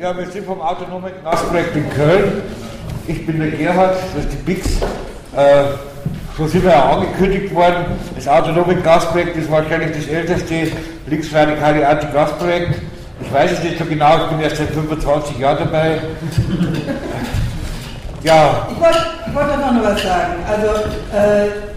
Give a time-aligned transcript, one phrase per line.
[0.00, 2.40] Ja, wir sind vom Autonomen Gasprojekt in Köln.
[3.06, 4.66] Ich bin der Gerhard, das ist die BIX.
[5.36, 5.64] Äh,
[6.38, 7.84] so sind wir ja angekündigt worden.
[8.14, 10.68] Das autonome Gasprojekt ist wahrscheinlich das älteste
[11.06, 12.80] linksradikale Anti-Gasprojekt.
[13.20, 16.00] Ich weiß es nicht so genau, ich bin erst seit 25 Jahren dabei.
[18.22, 18.68] ja.
[18.72, 20.32] Ich wollte wollt noch was sagen.
[20.48, 20.66] Also,
[21.14, 21.69] äh,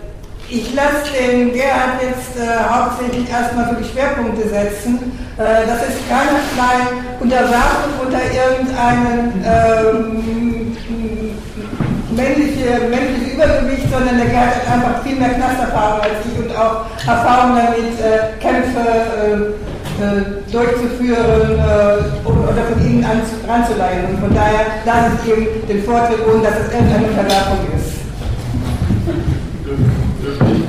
[0.53, 4.99] ich lasse den Gerhard jetzt äh, hauptsächlich erstmal für die Schwerpunkte setzen.
[5.37, 10.77] Äh, das ist keinerlei Unterwerfung unter irgendeinen ähm,
[12.15, 16.85] männliche, männliche Übergewicht, sondern der Gerhard hat einfach viel mehr Knasterfahrung als ich und auch
[17.01, 18.85] Erfahrung damit, äh, Kämpfe
[19.25, 19.57] äh,
[20.03, 24.05] äh, durchzuführen äh, oder von ihnen ranzuleihen.
[24.05, 27.93] Und von daher lasse ich ihm den Vortritt, ohne dass es irgendeine Unterwerfung ist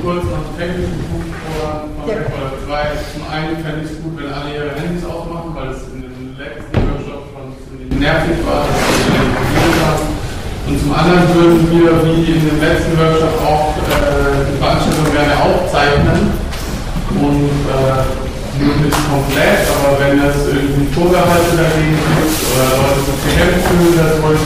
[0.05, 2.13] kurz noch einen technischen Punkt vor, ja.
[2.29, 2.93] oder zwei.
[3.09, 6.37] Zum einen fände ich es gut, wenn alle ihre Handys ausmachen, weil es in den
[6.37, 10.05] letzten Workshop schon ziemlich nervig war, dass wir haben.
[10.69, 15.35] Und zum anderen würden wir, wie in dem letzten Workshop, auch äh, die Veranstaltung gerne
[15.41, 16.37] aufzeichnen.
[17.17, 18.05] Und äh,
[18.61, 24.43] möglichst komplett, aber wenn es irgendwie Vorbehalte dagegen gibt oder Leute sich gehemmt fühlen dadurch,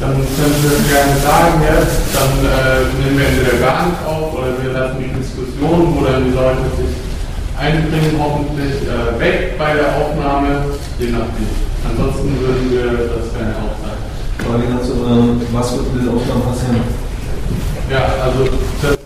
[0.00, 4.32] dann können Sie das gerne sagen jetzt, dann äh, nehmen wir entweder gar nicht auf
[4.32, 6.96] oder wir lassen die Diskussion, dann die Leute sich
[7.60, 11.52] einbringen, hoffentlich äh, weg bei der Aufnahme, je nachdem.
[11.84, 14.04] Ansonsten würden wir das gerne aufzeigen.
[14.40, 16.80] Frage dazu, ähm, was wird mit den Aufnahmen passieren?
[17.90, 18.48] Ja, also
[18.80, 18.96] das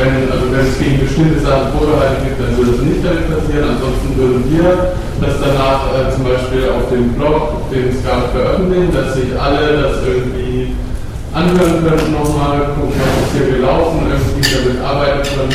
[0.00, 3.76] Wenn, also wenn es gegen bestimmte Sachen Vorbehalte gibt, dann würde es nicht damit passieren.
[3.76, 9.14] Ansonsten würden wir das danach äh, zum Beispiel auf dem Blog, den Scout veröffentlichen, dass
[9.14, 10.72] sich alle das irgendwie
[11.34, 15.54] anhören können, nochmal gucken, was ist hier gelaufen, irgendwie damit arbeiten können.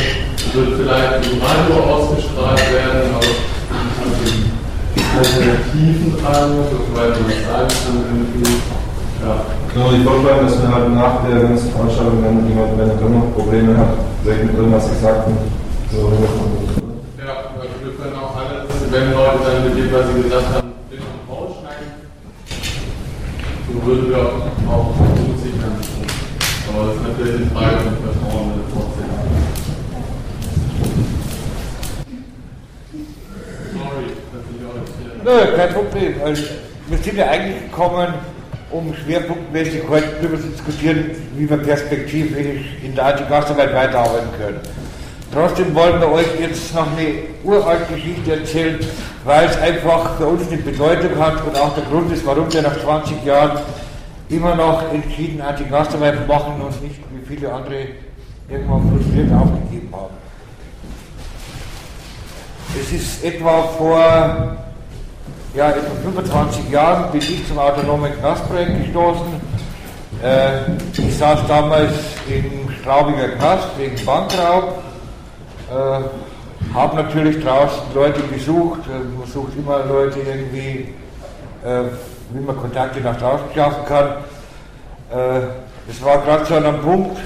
[0.54, 3.34] Wird vielleicht im Radio ausgestrahlt werden, aber
[5.18, 8.54] Alternativen dran, soweit man das sagen kann, irgendwie.
[9.24, 9.55] Ja.
[9.76, 12.96] Genau, ich wollte sagen, dass wir halt nach der ganzen Veranstaltung, wenn jemand, wenn er
[12.96, 13.88] noch Probleme hat,
[14.22, 15.36] vielleicht mit irgendwas Exakten
[15.92, 16.08] so
[17.20, 20.72] Ja, also wir können auch alles, wenn Leute dann mit dem, was sie gesagt haben,
[20.90, 21.92] den rausschneiden,
[23.68, 25.76] so würden wir auch unsichern.
[26.72, 29.10] Aber das ist natürlich eine Frage von Vertrauen in trotzdem.
[33.76, 35.20] Sorry, dass ich euch hier.
[35.22, 36.14] Nö, kein Problem.
[36.24, 36.42] Also,
[36.88, 38.14] wir sind ja eigentlich gekommen,
[38.76, 44.60] um schwerpunktmäßig heute darüber zu diskutieren, wie wir perspektivisch in der Antigasarbeit weiterarbeiten können.
[45.32, 47.14] Trotzdem wollen wir euch jetzt noch eine
[47.44, 48.78] uralte Geschichte erzählen,
[49.24, 52.62] weil es einfach für uns eine Bedeutung hat und auch der Grund ist, warum wir
[52.62, 53.58] nach 20 Jahren
[54.28, 57.86] immer noch entschieden Antigasarbeit machen und nicht wie viele andere
[58.48, 60.14] irgendwann frustriert aufgegeben haben.
[62.78, 64.65] Es ist etwa vor
[65.56, 69.40] ja, etwa 25 Jahren bin ich zum autonomen Knastprojekt gestoßen.
[70.22, 71.92] Äh, ich saß damals
[72.28, 74.82] im Straubinger Knast wegen Bankraub,
[75.70, 80.94] äh, habe natürlich draußen Leute gesucht, äh, man sucht immer Leute irgendwie,
[81.64, 81.84] äh,
[82.32, 84.08] wie man Kontakte nach draußen schaffen kann.
[85.10, 85.46] Äh,
[85.88, 87.18] es war gerade an einem Punkt,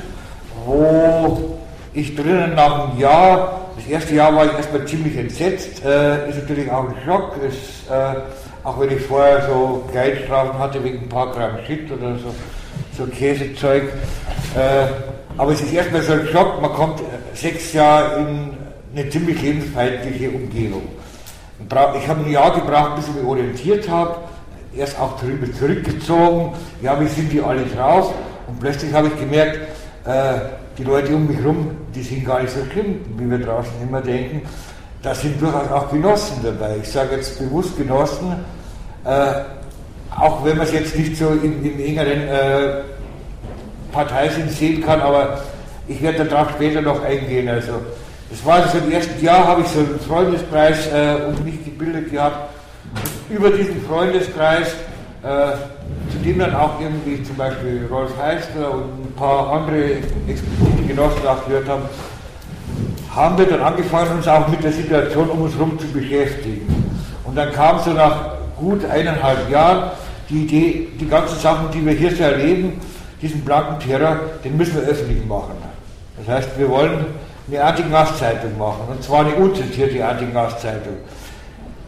[0.64, 1.58] wo
[1.92, 6.38] ich drinnen nach einem Jahr das erste Jahr war ich erstmal ziemlich entsetzt, äh, ist
[6.38, 8.20] natürlich auch ein Schock, ist, äh,
[8.64, 12.34] auch wenn ich vorher so Geldstrafen hatte wegen ein paar Gramm Shit oder so,
[12.96, 13.84] so Käsezeug.
[14.54, 14.86] Äh,
[15.36, 17.04] aber es ist erstmal so ein Schock, man kommt äh,
[17.34, 18.56] sechs Jahre in
[18.94, 20.82] eine ziemlich lebensfeindliche Umgebung.
[21.96, 24.16] Ich habe ein Jahr gebraucht, bis ich mich orientiert habe,
[24.76, 28.12] erst auch drüber zurückgezogen, ja, wie sind die alle drauf?
[28.46, 29.58] Und plötzlich habe ich gemerkt,
[30.04, 33.72] äh, die Leute um mich herum, die sind gar nicht so schlimm, wie wir draußen
[33.82, 34.42] immer denken.
[35.02, 36.76] Da sind durchaus auch Genossen dabei.
[36.82, 38.36] Ich sage jetzt bewusst Genossen,
[39.04, 39.32] äh,
[40.16, 42.80] auch wenn man es jetzt nicht so im, im engeren äh,
[43.92, 45.42] Parteisinn sehen kann, aber
[45.88, 47.48] ich werde darauf später noch eingehen.
[47.48, 47.72] Also,
[48.30, 52.12] das war so im ersten Jahr, habe ich so einen Freundeskreis äh, um mich gebildet
[52.12, 52.50] gehabt.
[53.28, 54.68] Über diesen Freundeskreis
[55.22, 55.52] äh,
[56.10, 59.94] zu dem dann auch irgendwie zum Beispiel Rolf Heister und ein paar andere
[60.28, 61.82] explizite Genossen auch gehört haben,
[63.14, 66.66] haben wir dann angefangen, uns auch mit der Situation um uns herum zu beschäftigen.
[67.24, 69.90] Und dann kam so nach gut eineinhalb Jahren
[70.28, 72.80] die Idee, die ganzen Sachen, die wir hier so erleben,
[73.20, 75.54] diesen blanken Terror, den müssen wir öffentlich machen.
[76.18, 77.06] Das heißt, wir wollen
[77.48, 80.94] eine Anti-Gas-Zeitung machen, und zwar eine unzensierte Anti-Gas-Zeitung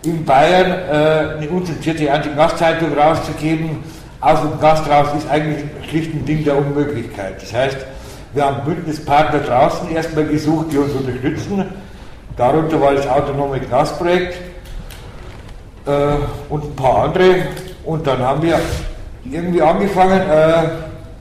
[0.04, 3.78] in Bayern äh, eine unzensierte Anti-Gast-Zeitung rauszugeben,
[4.20, 7.42] aus dem Gast raus, ist eigentlich schlicht ein Ding der Unmöglichkeit.
[7.42, 7.78] Das heißt,
[8.34, 11.64] wir haben Bündnispartner draußen erstmal gesucht, die uns unterstützen.
[12.36, 14.38] Darunter war das autonome Gastprojekt.
[15.86, 16.14] äh,
[16.48, 17.46] und ein paar andere.
[17.84, 18.60] Und dann haben wir
[19.24, 20.68] irgendwie angefangen, äh,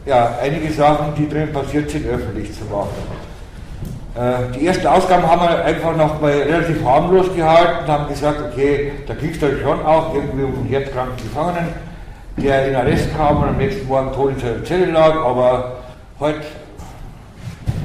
[0.06, 3.21] ja, einige Sachen, die drin passiert sind, öffentlich zu machen.
[4.14, 8.92] Äh, die ersten Ausgaben haben wir einfach noch mal relativ harmlos gehalten, haben gesagt, okay,
[9.08, 11.70] da kriegst du schon auch irgendwie um einen herzkranken Gefangenen,
[12.36, 15.78] der in Arrest kam und am nächsten Morgen tot in seiner Zelle lag, aber
[16.20, 16.42] heute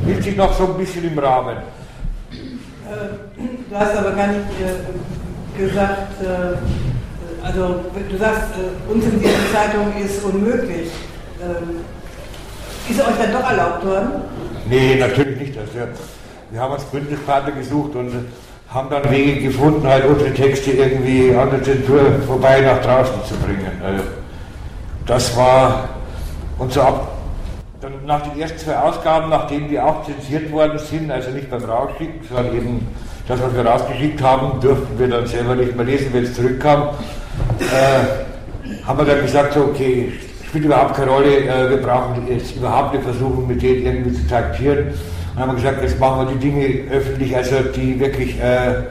[0.05, 1.59] hielt sich noch so ein bisschen im Rahmen.
[1.59, 2.35] Äh,
[3.71, 6.13] du hast aber gar nicht äh, gesagt,
[7.43, 7.81] also
[8.11, 8.49] du sagst,
[8.89, 10.91] unzensierte Zeitung ist unmöglich.
[11.41, 11.81] Ähm,
[12.91, 14.09] ist euch dann doch erlaubt worden?
[14.69, 15.59] Nee, natürlich nicht.
[15.59, 15.79] Also,
[16.51, 18.13] wir haben uns Bündnispartner gesucht und
[18.69, 23.35] haben dann Wege gefunden, halt unsere Texte irgendwie an der Zensur vorbei nach draußen zu
[23.37, 23.71] bringen.
[23.85, 24.03] Also,
[25.07, 25.89] das war
[26.59, 27.17] unser Ab
[27.81, 31.65] dann nach den ersten zwei Ausgaben, nachdem die auch zensiert worden sind, also nicht beim
[31.65, 32.89] Rausschicken, sondern eben
[33.29, 36.89] das, was wir rausgeschickt haben, durften wir dann selber nicht mehr lesen, wenn es zurückkam,
[37.61, 40.13] äh, haben wir dann gesagt, so, okay,
[40.47, 44.27] spielt überhaupt keine Rolle, äh, wir brauchen jetzt überhaupt nicht versuchen, mit denen irgendwie zu
[44.27, 44.95] taktieren.
[45.37, 48.85] Und haben wir gesagt, jetzt machen wir die Dinge öffentlich, also die wirklich äh,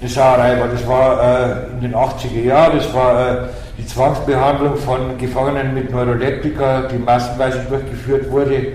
[0.00, 0.68] eine Sauerei war.
[0.68, 3.36] Das war äh, in den 80er Jahren, das war äh,
[3.76, 8.68] die Zwangsbehandlung von Gefangenen mit Neuroleptika, die massenweise durchgeführt wurde.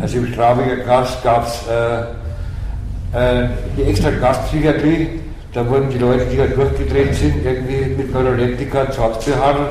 [0.00, 1.64] Also im Straubinger Gast gab es
[3.76, 5.20] die extra Gastpsychiatrie,
[5.52, 9.70] da wurden die Leute, die da durchgedreht sind, irgendwie mit Neuroleptika zwangsbehandelt.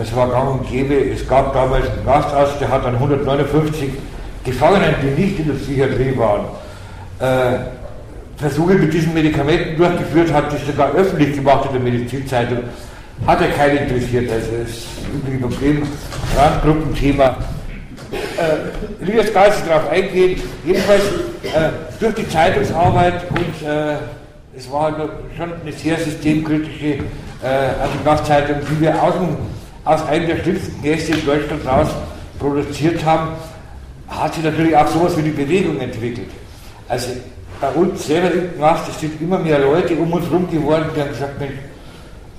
[0.00, 3.90] Es war gang und gäbe, es gab damals einen Gastarzt, der hat dann 159
[4.44, 6.46] Gefangenen, die nicht in der Psychiatrie waren,
[7.20, 7.58] äh,
[8.38, 12.58] Versuche mit diesen Medikamenten durchgeführt, hat das sogar öffentlich gemacht in der Medizinzeitung.
[13.26, 15.82] Hat er keinen interessiert, also das ist übrigens Problem,
[16.36, 17.36] Randgruppenthema.
[18.10, 21.02] Äh, ich will jetzt gar nicht darauf eingehen, jedenfalls
[21.42, 23.96] äh, durch die Zeitungsarbeit und äh,
[24.56, 24.94] es war
[25.36, 27.04] schon eine sehr systemkritische
[27.42, 29.36] äh, Antigastzeitung, die wir aus, dem,
[29.84, 31.88] aus einem der schlimmsten Gäste in Deutschland raus
[32.38, 33.30] produziert haben,
[34.08, 36.30] hat sich natürlich auch sowas wie die Bewegung entwickelt.
[36.88, 37.08] Also
[37.60, 38.50] bei uns selber im
[38.88, 41.54] es sind immer mehr Leute um uns herum geworden, die haben gesagt, Mensch,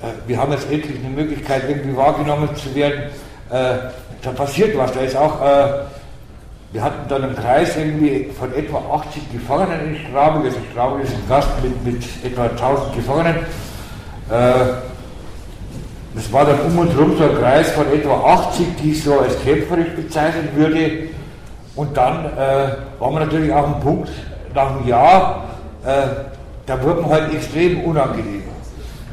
[0.01, 3.03] äh, wir haben jetzt endlich eine Möglichkeit, irgendwie wahrgenommen zu werden.
[3.49, 3.89] Äh,
[4.21, 4.91] da passiert was.
[4.93, 5.85] Da ist auch, äh,
[6.71, 10.45] wir hatten dann einen Kreis irgendwie von etwa 80 Gefangenen in Straubing.
[10.45, 13.37] Also Straubing ist ein Gast mit, mit etwa 1000 Gefangenen.
[14.29, 19.19] Das war dann um uns herum so ein Kreis von etwa 80, die ich so
[19.19, 21.09] als kämpferisch bezeichnen würde.
[21.79, 24.09] Und dann äh, waren wir natürlich auch ein Punkt
[24.53, 25.45] nach einem Jahr,
[25.85, 26.07] äh,
[26.65, 28.43] da wurden wir halt extrem unangenehm.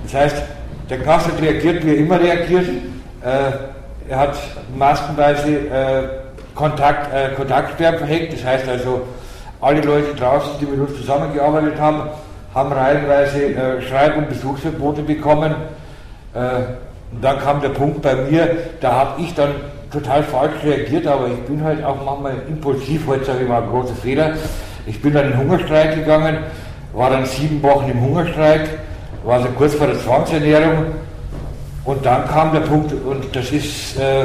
[0.02, 0.42] Das heißt,
[0.90, 2.66] der Knast hat reagiert, wie er immer reagiert.
[3.22, 4.36] Äh, er hat
[4.76, 6.08] maskenweise äh,
[6.56, 8.32] Kontakt, äh, Kontaktsperren verhängt.
[8.32, 9.02] Das heißt also,
[9.60, 12.02] alle Leute draußen, die mit uns zusammengearbeitet haben,
[12.52, 15.54] haben reihenweise äh, Schreib- und Besuchsverbote bekommen.
[16.34, 16.38] Äh,
[17.12, 19.52] und dann kam der Punkt bei mir, da habe ich dann
[19.96, 23.70] total falsch reagiert, aber ich bin halt auch manchmal impulsiv, heute sage ich mal ein
[23.70, 24.34] großer Fehler.
[24.86, 26.38] Ich bin dann in den Hungerstreik gegangen,
[26.92, 28.68] war dann sieben Wochen im Hungerstreik,
[29.24, 30.86] war so kurz vor der Zwangsernährung
[31.84, 34.24] und dann kam der Punkt, und das ist, äh,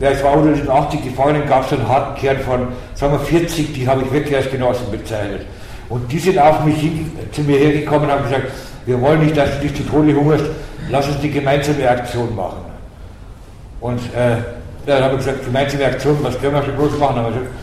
[0.00, 3.20] ja, es war unter den 80 Gefangenen, gab es einen harten Kern von, sagen wir
[3.20, 5.42] 40, die habe ich wirklich als Genossen bezeichnet.
[5.88, 8.46] Und die sind auf mich hin, zu mir hergekommen und haben gesagt,
[8.86, 10.46] wir wollen nicht, dass du dich zu Tode hungerst,
[10.90, 12.73] lass uns die gemeinsame Aktion machen.
[13.84, 14.38] Und äh,
[14.86, 17.16] dann habe ich gesagt, gemeinsame Aktion, was können wir schon groß machen?
[17.16, 17.56] Dann haben wir gesagt,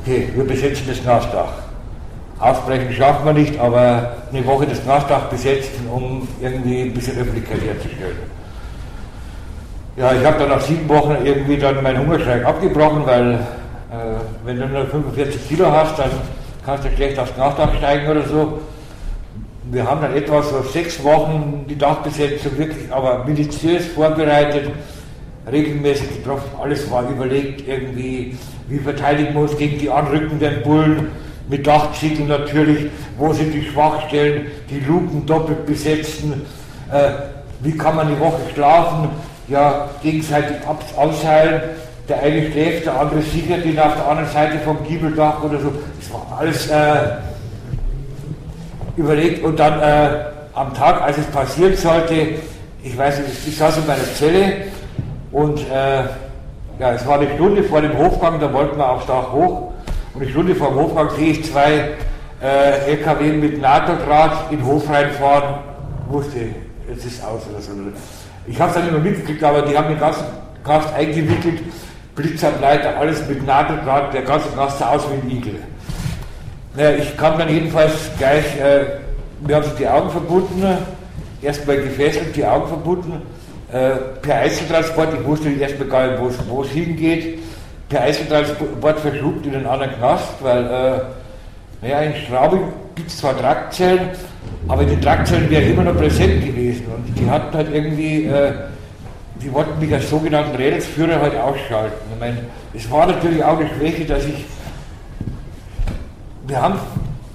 [0.00, 1.52] okay, wir besetzen das Grasdach.
[2.38, 7.60] Ausbrechen schaffen wir nicht, aber eine Woche das Grasdach besetzen, um irgendwie ein bisschen Öffentlichkeit
[7.60, 8.16] herzustellen.
[9.98, 13.36] Ja, ich habe dann nach sieben Wochen irgendwie dann meinen Hungerstreik abgebrochen, weil äh,
[14.46, 16.10] wenn du nur 45 Kilo hast, dann
[16.64, 18.60] kannst du schlecht aufs Grasdach steigen oder so.
[19.70, 24.70] Wir haben dann etwa so sechs Wochen die Dachbesetzung wirklich aber minutiös vorbereitet,
[25.50, 28.36] regelmäßig getroffen, alles war überlegt, irgendwie,
[28.68, 31.08] wie verteidigen wir uns gegen die anrückenden Bullen,
[31.48, 36.42] mit Dachziegeln natürlich, wo sind die Schwachstellen, die Luken doppelt besetzen,
[36.92, 37.10] äh,
[37.60, 39.10] wie kann man die Woche schlafen,
[39.48, 40.56] ja, gegenseitig
[40.96, 41.62] ausheilen,
[42.08, 45.72] der eine schläft, der andere sichert ihn auf der anderen Seite vom Giebeldach oder so,
[46.00, 47.16] das war alles äh,
[48.96, 49.44] überlegt.
[49.44, 50.24] Und dann äh,
[50.54, 52.14] am Tag, als es passieren sollte,
[52.82, 54.52] ich weiß nicht, ich saß in meiner Zelle
[55.32, 56.04] und äh,
[56.78, 59.72] ja, es war eine Stunde vor dem Hofgang, da wollten wir aufs Dach hoch.
[60.14, 61.90] Und eine Stunde vor dem Hofgang sehe ich zwei
[62.42, 65.60] äh, LKW mit NATO-Draht in den Hof reinfahren,
[66.08, 66.38] wusste,
[66.88, 67.72] jetzt ist aus oder so.
[68.46, 70.24] Ich habe es dann mehr mitgekriegt, aber die haben den ganzen
[70.64, 71.60] Gast eingewickelt,
[72.14, 75.54] Blitzableiter, alles mit NATO-Draht, der ganze Gast sah aus wie ein Igel.
[76.74, 78.84] Naja, ich kam dann jedenfalls gleich, äh,
[79.40, 80.62] wir haben sich die Augen verbunden,
[81.40, 83.22] erstmal gefesselt, die Augen verbunden,
[83.70, 87.38] per Einzeltransport, ich wusste erstmal gar nicht, wo es hingeht,
[87.88, 91.00] per Einzeltransport verschluckt in einen anderen Knast, weil äh,
[91.82, 94.10] naja, in Straubing gibt es zwar Traktzellen,
[94.68, 98.52] aber die Traktzellen wären immer noch präsent gewesen und die hatten halt irgendwie, äh,
[99.42, 101.96] die wollten mich als sogenannten Rädelsführer halt ausschalten.
[102.12, 102.38] Ich meine,
[102.74, 104.44] es war natürlich auch eine Schwäche, dass ich,
[106.46, 106.78] wir haben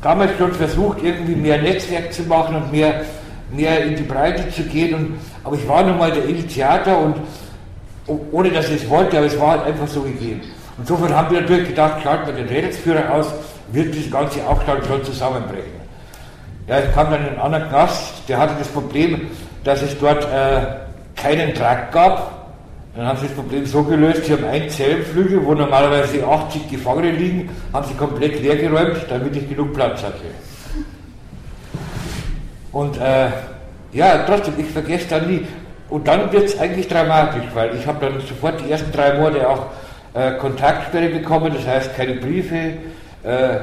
[0.01, 3.01] damals schon versucht, irgendwie mehr Netzwerk zu machen und mehr,
[3.53, 7.15] mehr in die Breite zu gehen, und, aber ich war nun mal der Initiator und
[8.31, 10.41] ohne dass ich es wollte, aber es war halt einfach so gegeben.
[10.77, 13.27] Insofern haben wir natürlich gedacht, schalten wir den Rädelsführer aus,
[13.71, 15.81] wird das ganze Aufstand schon zusammenbrechen.
[16.67, 19.27] Ja, ich kam dann in einen anderen Knast, der hatte das Problem,
[19.63, 22.31] dass es dort äh, keinen Trakt gab.
[22.95, 27.11] Dann haben sie das Problem so gelöst, sie haben einen Zellenflügel, wo normalerweise 80 Gefangene
[27.11, 30.25] liegen, haben sie komplett leergeräumt, damit ich genug Platz hatte.
[32.71, 33.27] Und äh,
[33.91, 35.45] ja, trotzdem, ich vergesse dann nie.
[35.89, 39.47] Und dann wird es eigentlich dramatisch, weil ich habe dann sofort die ersten drei Monate
[39.47, 39.65] auch
[40.13, 42.55] äh, Kontaktsperre bekommen, das heißt keine Briefe,
[43.23, 43.57] äh,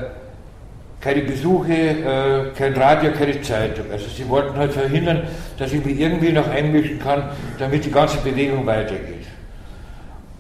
[1.01, 3.87] keine Besuche, äh, kein Radio, keine Zeitung.
[3.91, 5.23] Also sie wollten halt verhindern,
[5.57, 9.27] dass ich mich irgendwie noch einmischen kann, damit die ganze Bewegung weitergeht.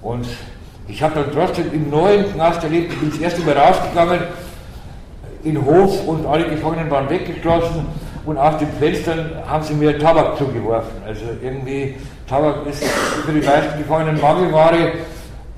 [0.02, 0.26] Und
[0.88, 4.20] ich habe dann trotzdem im neuen Knast erlebt, ich bin das erste Mal rausgegangen,
[5.44, 7.86] in Hof und alle Gefangenen waren weggeschlossen
[8.28, 11.02] und aus den Fenstern haben sie mir Tabak zugeworfen.
[11.06, 11.94] Also irgendwie,
[12.28, 14.92] Tabak ist für die meisten Gefangenen Mangelware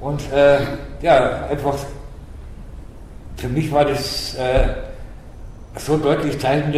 [0.00, 0.58] und äh,
[1.02, 1.74] ja, einfach
[3.36, 4.68] für mich war das äh,
[5.78, 6.76] so deutlich zeichnend,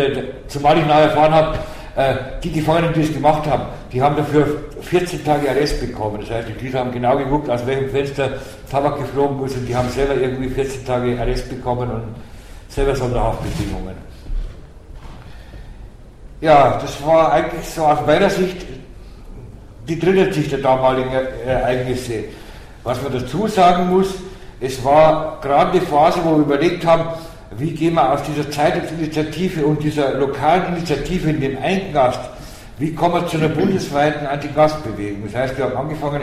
[0.49, 1.58] zumal ich nachher erfahren habe,
[1.96, 4.46] äh, die Gefangenen, die es gemacht haben, die haben dafür
[4.80, 6.20] 14 Tage Arrest bekommen.
[6.20, 8.30] Das heißt, die haben genau geguckt, aus welchem Fenster
[8.70, 12.14] Tabak geflogen ist und die haben selber irgendwie 14 Tage Arrest bekommen und
[12.70, 14.12] selber Sonderhaftbedingungen.
[16.42, 18.66] Ja, das war eigentlich so aus meiner Sicht
[19.87, 21.12] die dritte Sicht der damaligen
[21.46, 22.25] Ereignisse.
[22.82, 24.08] Was man dazu sagen muss,
[24.61, 27.04] es war gerade die Phase, wo wir überlegt haben,
[27.58, 32.18] wie gehen wir aus dieser Zeitungsinitiative und dieser lokalen Initiative in dem Eingast,
[32.78, 35.22] wie kommen wir zu einer bundesweiten Anti-Gastbewegung?
[35.26, 36.22] Das heißt, wir haben angefangen,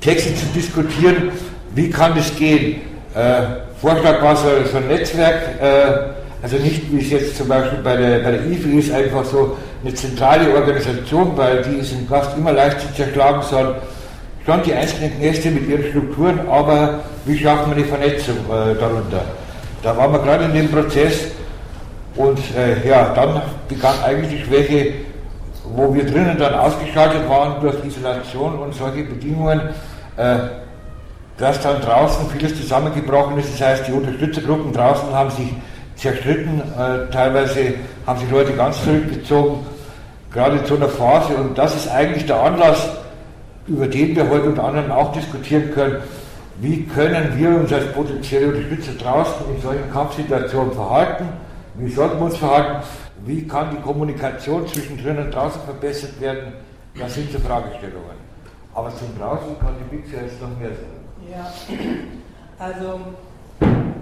[0.00, 1.32] Texte zu diskutieren,
[1.74, 2.80] wie kann das gehen?
[3.14, 3.42] Äh,
[3.78, 7.96] Vorschlag war so, so ein Netzwerk, äh, also nicht wie es jetzt zum Beispiel bei
[7.96, 12.36] der, bei der IFI ist, einfach so eine zentrale Organisation, weil die ist im Gast
[12.36, 13.76] immer leicht zu zerschlagen, sondern
[14.44, 19.24] schon die einzelnen Knäste mit ihren Strukturen, aber wie schaffen wir die Vernetzung äh, darunter?
[19.82, 21.28] Da waren wir gerade in dem Prozess
[22.14, 24.92] und äh, ja, dann begann eigentlich die Schwäche,
[25.74, 29.62] wo wir drinnen dann ausgeschaltet waren durch Isolation und solche Bedingungen,
[30.18, 30.36] äh,
[31.38, 33.54] dass dann draußen vieles zusammengebrochen ist.
[33.54, 35.48] Das heißt, die Unterstützergruppen draußen haben sich
[35.96, 37.74] zerstritten, äh, teilweise
[38.06, 39.66] haben sich Leute ganz zurückgezogen,
[40.32, 41.34] gerade zu einer Phase.
[41.36, 42.88] Und das ist eigentlich der Anlass,
[43.66, 45.96] über den wir heute unter anderem auch diskutieren können,
[46.60, 51.24] wie können wir uns als potenzielle Unterstützer draußen in solchen Kampfsituationen verhalten,
[51.74, 52.82] wie sollten wir uns verhalten,
[53.24, 56.52] wie kann die Kommunikation zwischen drinnen und draußen verbessert werden,
[56.98, 58.24] das sind so Fragestellungen.
[58.74, 61.04] Aber zum Draußen kann die Big jetzt noch mehr sagen.
[61.30, 61.52] Ja,
[62.58, 63.00] also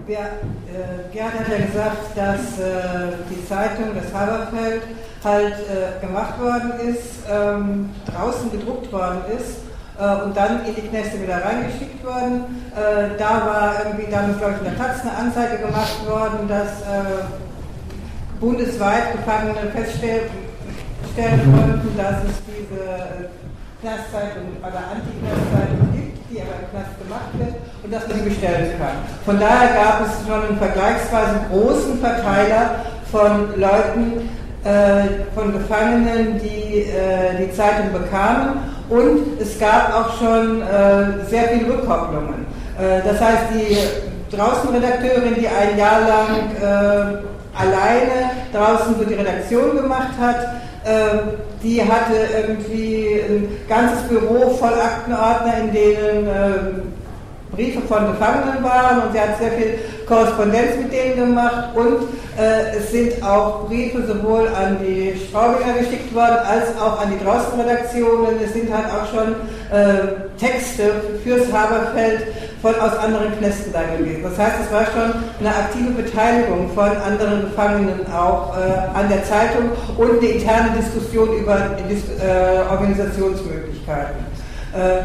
[0.07, 4.83] Gerd hat ja gesagt, dass äh, die Zeitung, das Haberfeld,
[5.23, 9.59] halt äh, gemacht worden ist, ähm, draußen gedruckt worden ist
[9.99, 12.65] äh, und dann in die Kneste wieder reingeschickt worden.
[12.75, 16.83] Äh, da war irgendwie damals, glaube ich, in der Taz eine Anzeige gemacht worden, dass
[16.83, 17.23] äh,
[18.41, 20.29] bundesweit Gefangene feststellen
[21.15, 23.31] konnten, dass es diese
[23.81, 26.02] Knastzeitung oder Anti-Knastzeitung gibt
[26.33, 28.97] die aber im Knast gemacht wird und dass man sie bestellen kann.
[29.25, 32.77] Von daher gab es schon einen vergleichsweise großen Verteiler
[33.11, 34.31] von Leuten,
[34.65, 41.49] äh, von Gefangenen, die äh, die Zeitung bekamen und es gab auch schon äh, sehr
[41.49, 42.47] viele Rückkopplungen.
[42.79, 43.77] Äh, das heißt, die
[44.35, 47.19] Draußenredakteurin, die ein Jahr lang äh,
[47.55, 50.62] alleine draußen so die Redaktion gemacht hat,
[51.63, 56.93] die hatte irgendwie ein ganzes Büro voll Aktenordner, in denen ähm,
[57.53, 62.09] Briefe von Gefangenen waren und sie hat sehr viel Korrespondenz mit denen gemacht und
[62.39, 67.23] äh, es sind auch Briefe sowohl an die Straubinger geschickt worden als auch an die
[67.23, 68.37] Draußenredaktionen.
[68.43, 69.35] Es sind halt auch schon
[69.71, 72.23] äh, Texte fürs Haberfeld
[72.63, 74.23] von aus anderen Knästen da gewesen.
[74.23, 79.25] Das heißt, es war schon eine aktive Beteiligung von anderen Gefangenen auch äh, an der
[79.25, 84.25] Zeitung und eine interne Diskussion über äh, Organisationsmöglichkeiten.
[84.75, 85.03] Äh,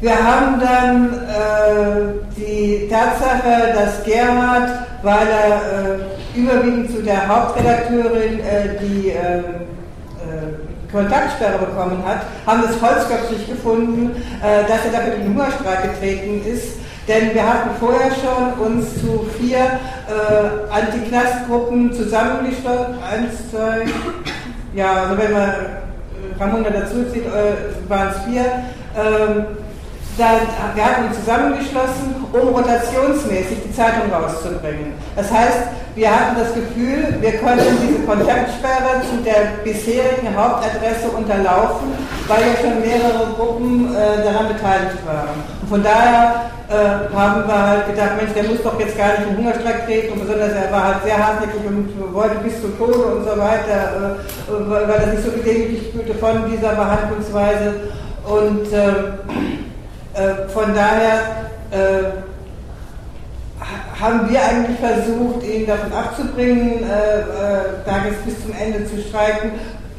[0.00, 4.70] wir haben dann äh, die Tatsache, dass Gerhard,
[5.02, 9.59] weil er äh, überwiegend zu der Hauptredakteurin, äh, die ähm, äh,
[10.92, 14.10] Kontaktsperre bekommen hat, haben es holzköpfig gefunden,
[14.42, 16.78] äh, dass er dafür in den Hungerstreik getreten ist.
[17.08, 22.88] Denn wir hatten vorher schon uns zu vier äh, Antiknastgruppen zusammengestellt.
[23.10, 23.86] Eins, zwei,
[24.74, 25.54] ja, also wenn man
[26.38, 28.44] Ramona dazu zieht, äh, waren es vier.
[28.96, 29.46] Ähm,
[30.20, 34.92] dann, wir hatten zusammengeschlossen, um rotationsmäßig die Zeitung rauszubringen.
[35.16, 41.96] Das heißt, wir hatten das Gefühl, wir könnten diese Kontaktsperre zu der bisherigen Hauptadresse unterlaufen,
[42.28, 45.40] weil ja schon mehrere Gruppen äh, daran beteiligt waren.
[45.62, 49.26] Und von daher äh, haben wir halt gedacht, Mensch, der muss doch jetzt gar nicht
[49.30, 52.98] im Hungerstreik treten, und besonders er war halt sehr hartnäckig und wollte bis zum Tode
[52.98, 57.90] und so weiter, äh, weil er sich so gedemütigt fühlte von dieser Behandlungsweise.
[58.24, 59.59] Und äh,
[60.48, 62.10] von daher äh,
[64.00, 69.00] haben wir eigentlich versucht, ihn davon abzubringen, äh, äh, da jetzt bis zum Ende zu
[69.00, 69.50] streiken,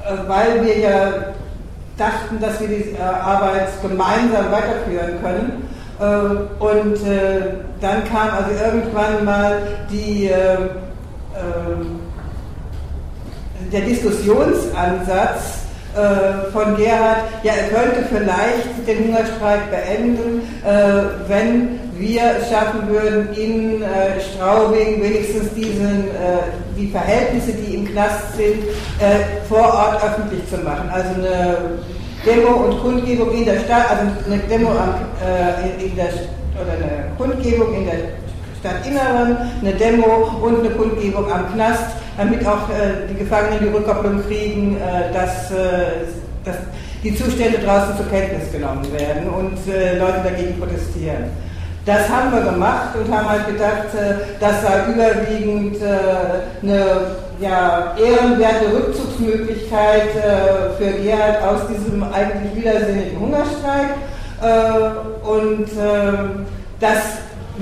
[0.04, 1.12] äh, weil wir ja
[1.98, 5.68] dachten, dass wir die äh, Arbeit gemeinsam weiterführen können.
[6.60, 6.98] und
[7.80, 10.32] dann kam also irgendwann mal die,
[13.72, 15.61] der Diskussionsansatz,
[15.96, 22.88] äh, von Gerhard, ja, er könnte vielleicht den Hungerstreik beenden, äh, wenn wir es schaffen
[22.90, 28.64] würden, in äh, Straubing wenigstens diesen, äh, die Verhältnisse, die im Knast sind,
[29.00, 30.90] äh, vor Ort öffentlich zu machen.
[30.92, 31.58] Also eine
[32.26, 34.96] Demo und Kundgebung in der Stadt, also eine Demo am,
[35.80, 37.96] in der, oder eine Kundgebung in der
[38.60, 41.86] Stadtinneren, eine Demo und eine Kundgebung am Knast
[42.18, 46.08] damit auch äh, die Gefangenen die Rückkopplung kriegen, äh, dass, äh,
[46.44, 46.56] dass,
[47.04, 51.32] die Zustände draußen zur Kenntnis genommen werden und Leute dagegen protestieren.
[51.84, 53.88] Das haben wir gemacht und haben halt gedacht,
[54.40, 56.86] das sei überwiegend eine
[57.40, 60.10] ja, ehrenwerte Rückzugsmöglichkeit
[60.78, 63.96] für Gerhard aus diesem eigentlich widersinnigen Hungerstreik.
[65.24, 66.46] und ähm,
[66.80, 66.98] das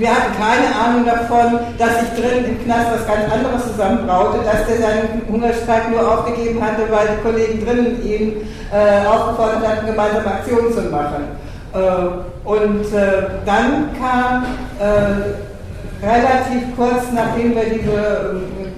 [0.00, 4.66] wir hatten keine Ahnung davon, dass sich drin im Knast was ganz anderes zusammenbraute, dass
[4.66, 8.36] der seinen Hungerstreik nur aufgegeben hatte, weil die Kollegen drinnen ihn
[8.72, 11.24] äh, aufgefordert hatten, gemeinsame Aktionen zu machen.
[11.74, 14.46] Äh, und äh, dann kam
[14.80, 18.72] äh, relativ kurz, nachdem wir diese ähm,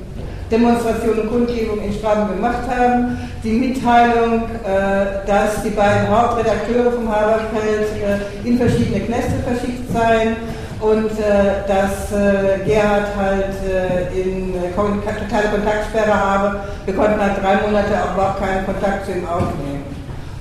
[0.51, 7.09] Demonstration und Kundgebung in Straben gemacht haben, die Mitteilung, äh, dass die beiden Hauptredakteure vom
[7.09, 10.37] Haberfeld äh, in verschiedene Knäste verschickt seien
[10.83, 16.61] und äh, dass äh, Gerhard halt äh, in äh, totale Kontaktsperre habe.
[16.85, 19.85] Wir konnten halt drei Monate auch überhaupt keinen Kontakt zu ihm aufnehmen.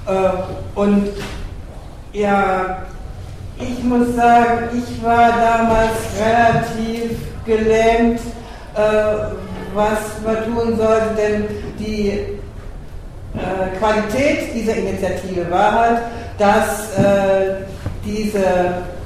[0.08, 1.10] Äh, und
[2.14, 2.80] ja,
[3.60, 8.20] ich muss sagen, ich war damals relativ gelähmt,
[8.74, 8.82] äh,
[9.76, 11.46] was man tun sollte, denn
[11.80, 12.40] die
[13.80, 16.00] Qualität dieser Initiative war halt,
[16.38, 16.90] dass
[18.04, 18.44] diese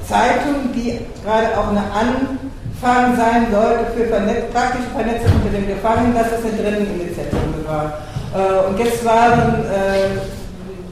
[0.07, 6.13] Zeitung, die gerade auch eine Anfang sein sollte für Vernetz praktische Vernetzung unter den Gefangenen,
[6.13, 7.93] dass es eine Drinneninitiative war.
[8.33, 10.19] Äh, und jetzt waren äh,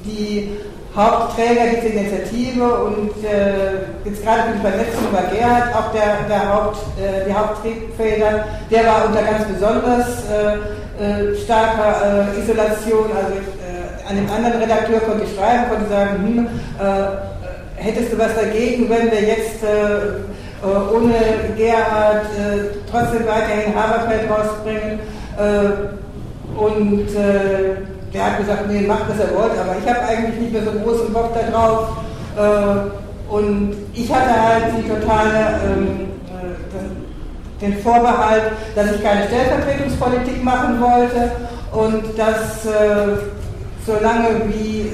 [0.05, 0.57] die
[0.95, 6.77] Hauptträger dieser Initiative und äh, jetzt gerade die Vernetzung war Gerhard auch der, der Haupt,
[7.01, 8.45] äh, die Haupttriebfeder.
[8.69, 13.09] Der war unter ganz besonders äh, äh starker äh, Isolation.
[13.09, 16.47] Also äh, an dem anderen Redakteur konnte ich schreiben, konnte sagen, hm,
[17.83, 21.13] hättest du was dagegen, wenn wir jetzt äh, äh, ohne
[21.57, 24.99] Gerhard äh, trotzdem weiterhin Haberfeld rausbringen?
[25.37, 27.81] Äh, und äh,
[28.13, 30.71] der hat gesagt, nee, macht was er wollt, aber ich habe eigentlich nicht mehr so
[30.71, 31.97] großen Bock da drauf.
[32.37, 35.99] Äh, und ich hatte halt die totale, ähm,
[37.59, 41.31] den Vorbehalt, dass ich keine Stellvertretungspolitik machen wollte
[41.71, 42.67] und dass
[43.85, 44.91] solange wie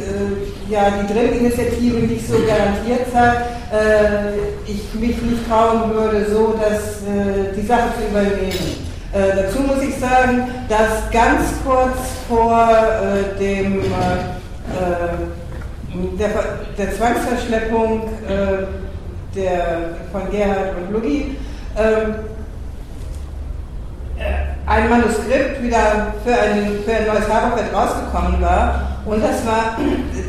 [0.70, 3.38] ja, die Drillinitiative nicht so garantiert hat,
[3.72, 8.90] äh, ich mich nicht trauen würde, so dass, äh, die Sache zu übernehmen.
[9.12, 13.86] Äh, dazu muss ich sagen, dass ganz kurz vor äh, dem, äh,
[16.20, 16.30] der,
[16.78, 19.80] der, Zwangsverschleppung äh, der,
[20.12, 21.36] von Gerhard und Lugi
[24.66, 29.78] ein Manuskript wieder für ein, für ein neues Haberfeld rausgekommen war und das war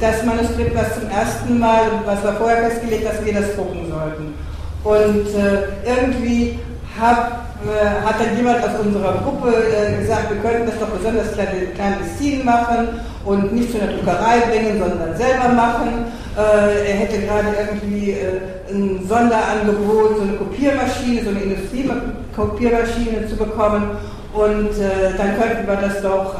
[0.00, 4.34] das Manuskript, was zum ersten Mal, was war vorher festgelegt, dass wir das drucken sollten.
[4.82, 6.58] Und äh, irgendwie
[6.98, 11.28] hab, äh, hat dann jemand aus unserer Gruppe äh, gesagt, wir könnten das doch besonders
[11.74, 12.88] clandestin machen
[13.26, 16.06] und nicht zu einer Druckerei bringen, sondern selber machen.
[16.38, 18.40] Äh, er hätte gerade irgendwie äh,
[18.70, 23.90] ein Sonderangebot, so eine Kopiermaschine, so eine Industriekopiermaschine zu bekommen.
[24.32, 26.36] und äh, dann könnten wir das doch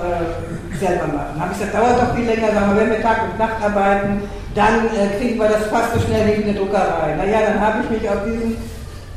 [0.81, 1.39] selber machen.
[1.39, 4.23] Habe ich gesagt, dauert doch viel länger, wir, wenn wir Tag und Nacht arbeiten,
[4.55, 7.15] dann äh, kriegen wir das fast so schnell wie eine Druckerei.
[7.17, 8.57] Naja, dann habe ich mich auf diesen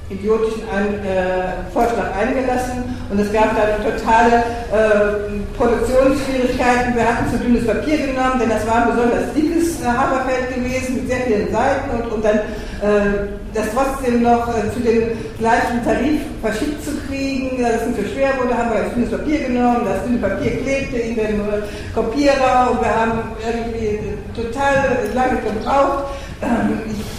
[0.10, 6.96] idiotischen ein, äh, Vorschlag eingelassen und es gab dann totale äh, Produktionsschwierigkeiten.
[6.96, 10.96] Wir hatten zu dünnes Papier genommen, denn das war ein besonders dickes äh, Haberfeld gewesen
[10.96, 15.84] mit sehr vielen Seiten und um dann äh, das trotzdem noch äh, zu dem gleichen
[15.86, 19.40] Tarif verschickt zu kriegen, das ist nicht so schwer wurde, haben wir das dünnes Papier
[19.48, 21.64] genommen, das dünne Papier klebte in den äh,
[21.94, 24.00] Kopierer und wir haben irgendwie
[24.36, 26.06] total lange gebraucht.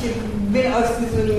[0.03, 0.13] Ich
[0.53, 1.31] bin aus diesem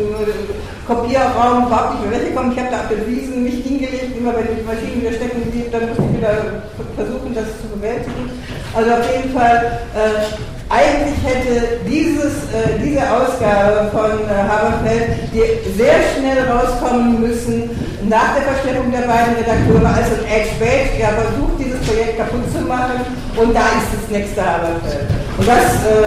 [0.88, 2.52] Kopierraum überhaupt nicht mehr weggekommen.
[2.52, 5.71] Ich habe da auf den Wiesen mich hingelegt, immer wenn die Maschinen wieder stecken blieb,
[5.71, 6.62] dann musste ich wieder
[6.95, 8.30] versuchen, das zu bewältigen.
[8.76, 10.36] Also auf jeden Fall, äh,
[10.69, 15.32] eigentlich hätte dieses, äh, diese Ausgabe von äh, Haberfeld
[15.78, 17.69] sehr schnell rauskommen müssen,
[18.10, 22.62] nach der Verstellung der beiden Redakteure, also Edge Page, der versucht, dieses Projekt kaputt zu
[22.65, 23.02] machen,
[23.38, 25.08] und da ist das nächste Haberfeld.
[25.38, 26.04] Und das äh,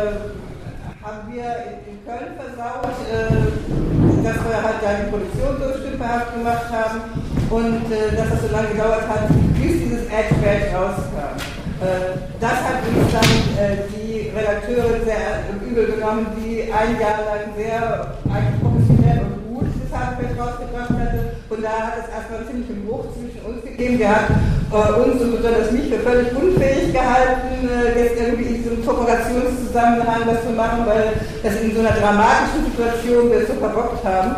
[1.48, 2.96] wir in, Köln versaut.
[3.08, 3.68] Äh,
[4.24, 7.00] dass wir halt da die Produktion so stümperhaft gemacht haben
[7.50, 11.36] und äh, dass das so lange gedauert hat, bis dieses Edge-Badge rauskam.
[11.80, 13.32] Äh, das hat uns dann
[13.94, 19.92] die Redakteure sehr übel genommen, die ein Jahr lang sehr eigentlich professionell und gut das
[19.98, 21.20] Hardback rausgebracht hatte.
[21.48, 23.98] Und da hat es erstmal einen ziemlichen Bruch zwischen uns gegeben.
[23.98, 28.62] Der hat äh, uns und besonders mich für völlig unfähig gehalten, äh, jetzt irgendwie in
[28.62, 34.04] diesem Kooperationszusammenhang was zu machen, weil das in so einer dramatischen Situation wir so verbockt
[34.04, 34.36] haben.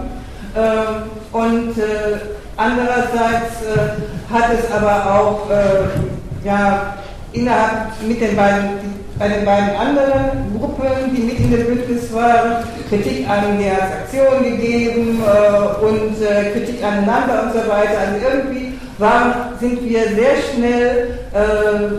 [0.57, 2.19] Ähm, und äh,
[2.57, 6.95] andererseits äh, hat es aber auch äh, ja,
[7.33, 12.65] innerhalb mit den beiden bei den beiden anderen Gruppen, die mit in dem Bündnis waren,
[12.89, 17.99] Kritik an der Aktion gegeben äh, und äh, Kritik aneinander und so weiter.
[18.01, 18.70] Also irgendwie
[19.01, 21.91] waren, sind wir sehr schnell, äh,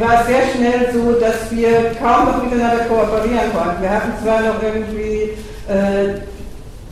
[0.00, 3.82] war es sehr schnell so, dass wir kaum noch miteinander kooperieren konnten.
[3.82, 5.32] Wir hatten zwar noch irgendwie
[5.68, 6.20] äh,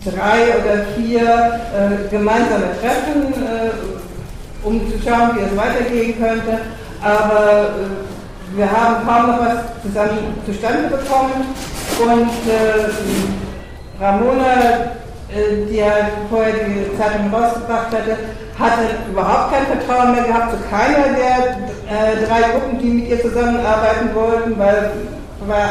[0.05, 3.71] drei oder vier äh, gemeinsame Treffen, äh,
[4.67, 6.61] um zu schauen, wie es weitergehen könnte
[7.03, 11.55] aber äh, wir haben kaum noch was zusammen zustande bekommen
[12.01, 14.93] und äh, Ramona,
[15.69, 18.19] die ja vorher die Zeitung rausgebracht hatte,
[18.59, 21.57] hatte überhaupt kein Vertrauen mehr gehabt zu keiner der
[21.89, 24.91] äh, drei Gruppen, die mit ihr zusammenarbeiten wollten, weil,
[25.47, 25.71] weil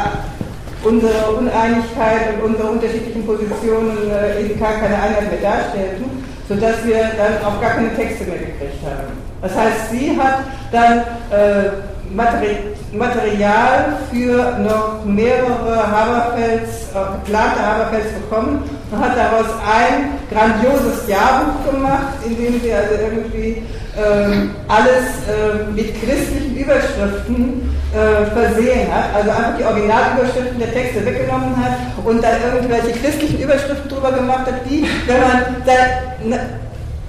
[0.84, 7.12] unsere Uneinigkeit und unsere unterschiedlichen Positionen äh, eben gar keine Einheit mehr darstellten, sodass wir
[7.18, 9.12] dann auch gar keine Texte mehr gekriegt haben.
[9.42, 10.40] Das heißt, sie hat
[10.72, 11.00] dann
[11.32, 11.70] äh,
[12.14, 18.64] Material für noch mehrere Haberfelds, äh, geplante Haberfelds bekommen.
[18.92, 23.62] Und hat daraus ein grandioses Jahrbuch gemacht, in dem sie also irgendwie
[23.96, 31.06] äh, alles äh, mit christlichen Überschriften äh, versehen hat, also einfach die Originalüberschriften der Texte
[31.06, 36.38] weggenommen hat und dann irgendwelche christlichen Überschriften drüber gemacht hat, die, wenn man da,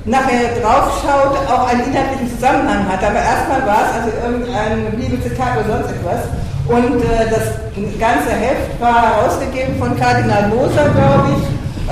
[0.04, 3.02] nachher draufschaut, auch einen inhaltlichen Zusammenhang hat.
[3.04, 6.20] Aber erstmal war es also irgendein Bibelzitat oder sonst etwas.
[6.68, 11.42] Und äh, das ganze Heft war herausgegeben von Kardinal Moser, glaube ich,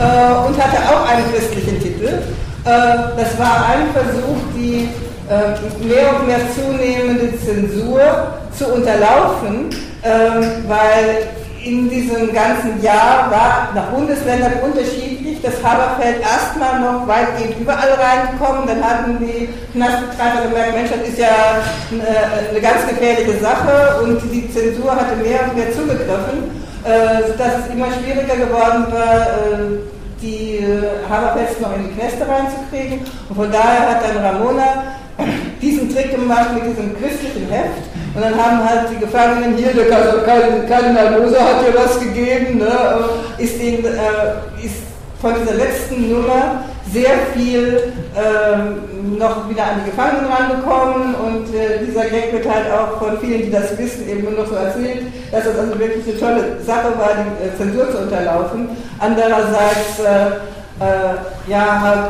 [0.01, 2.07] äh, und hatte auch einen christlichen Titel.
[2.07, 2.71] Äh,
[3.17, 4.89] das war ein Versuch, die
[5.29, 8.01] äh, mehr und mehr zunehmende Zensur
[8.57, 9.71] zu unterlaufen,
[10.05, 11.29] ähm, weil
[11.65, 15.08] in diesem ganzen Jahr war nach Bundesländern unterschiedlich
[15.43, 18.67] das Haberfeld erstmal noch weitgehend überall reingekommen.
[18.67, 24.21] Dann hatten die Knastbetreiber gemerkt, Mensch, das ist ja eine, eine ganz gefährliche Sache und
[24.33, 26.51] die Zensur hatte mehr und mehr zugegriffen,
[26.85, 29.79] äh, sodass es immer schwieriger geworden war, äh,
[30.21, 30.67] die
[31.09, 33.07] Haberfelds noch in die Kneste reinzukriegen.
[33.29, 34.99] Und von daher hat dann Ramona
[35.63, 37.87] diesen Trick gemacht mit diesem christlichen Heft.
[38.15, 43.05] Und dann haben halt die Gefangenen hier, der Kardinal Moser hat ja was gegeben, ne,
[43.39, 44.88] ist, den, äh, ist
[45.21, 51.85] von dieser letzten Nummer sehr viel ähm, noch wieder an die Gefangenen rangekommen und äh,
[51.85, 55.03] dieser Gag wird halt auch von vielen, die das wissen, eben nur noch so erzählt,
[55.31, 58.69] dass das also wirklich eine tolle Sache war, die äh, Zensur zu unterlaufen.
[58.99, 60.37] Andererseits äh,
[60.81, 62.09] äh, ja, habe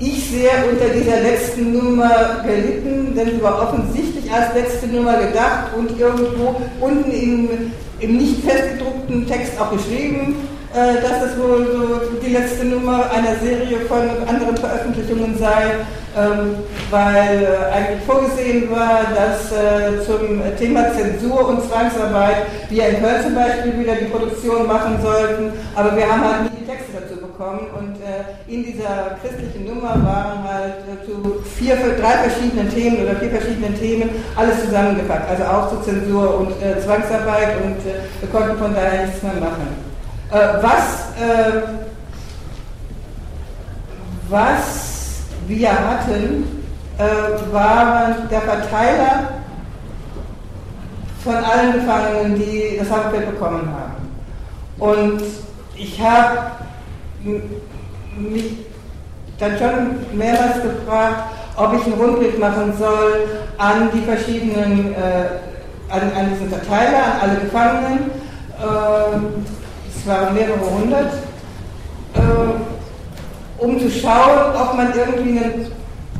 [0.00, 5.16] äh, ich sehr unter dieser letzten Nummer gelitten, denn sie war offensichtlich als letzte Nummer
[5.18, 10.36] gedacht und irgendwo unten im, im nicht festgedruckten Text auch geschrieben,
[10.74, 15.86] äh, dass das wohl so die letzte Nummer einer Serie von anderen Veröffentlichungen sei,
[16.18, 16.56] ähm,
[16.90, 23.22] weil äh, eigentlich vorgesehen war, dass äh, zum Thema Zensur und Zwangsarbeit wir in Köln
[23.22, 27.20] zum Beispiel wieder die Produktion machen sollten, aber wir haben halt nie die Texte dazu
[27.20, 27.68] bekommen.
[27.78, 27.94] Und
[28.52, 30.74] in dieser christlichen Nummer waren halt
[31.06, 36.40] zu vier, drei verschiedenen Themen oder vier verschiedenen Themen alles zusammengepackt, also auch zu Zensur
[36.40, 37.62] und Zwangsarbeit.
[37.64, 39.83] Und wir konnten von daher nichts mehr machen.
[40.34, 41.62] Äh, was, äh,
[44.28, 46.64] was wir hatten,
[47.52, 49.28] waren der Verteiler
[51.22, 54.14] von allen Gefangenen, die das Haftbett bekommen haben.
[54.78, 55.22] Und
[55.76, 56.38] ich habe
[58.16, 58.66] mich
[59.38, 61.24] dann schon mehrmals gefragt,
[61.56, 67.30] ob ich einen Rundblick machen soll an die verschiedenen, äh, an, an, diesen Verteiler, an
[67.30, 68.10] alle Gefangenen.
[68.60, 69.63] Äh,
[70.04, 71.14] es waren mehrere hundert,
[72.14, 75.66] äh, um zu schauen, ob man irgendwie einen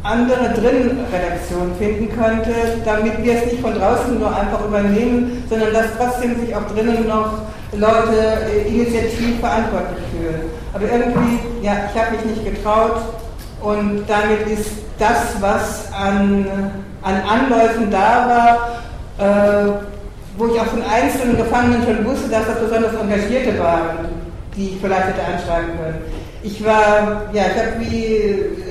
[0.02, 2.50] andere Drinnenredaktion finden könnte,
[2.84, 7.06] damit wir es nicht von draußen nur einfach übernehmen, sondern dass trotzdem sich auch drinnen
[7.06, 7.42] noch
[7.72, 10.42] Leute äh, initiativ verantwortlich fühlen.
[10.72, 13.02] Aber irgendwie, ja, ich habe mich nicht getraut
[13.60, 16.46] und damit ist das, was an,
[17.02, 18.78] an Anläufen da
[19.18, 19.93] war, äh,
[20.36, 24.08] wo ich auch von einzelnen Gefangenen schon wusste, dass das besonders Engagierte waren,
[24.56, 25.98] die ich vielleicht hätte anschreiben können.
[26.42, 28.64] Ich war, ja, ich habe wie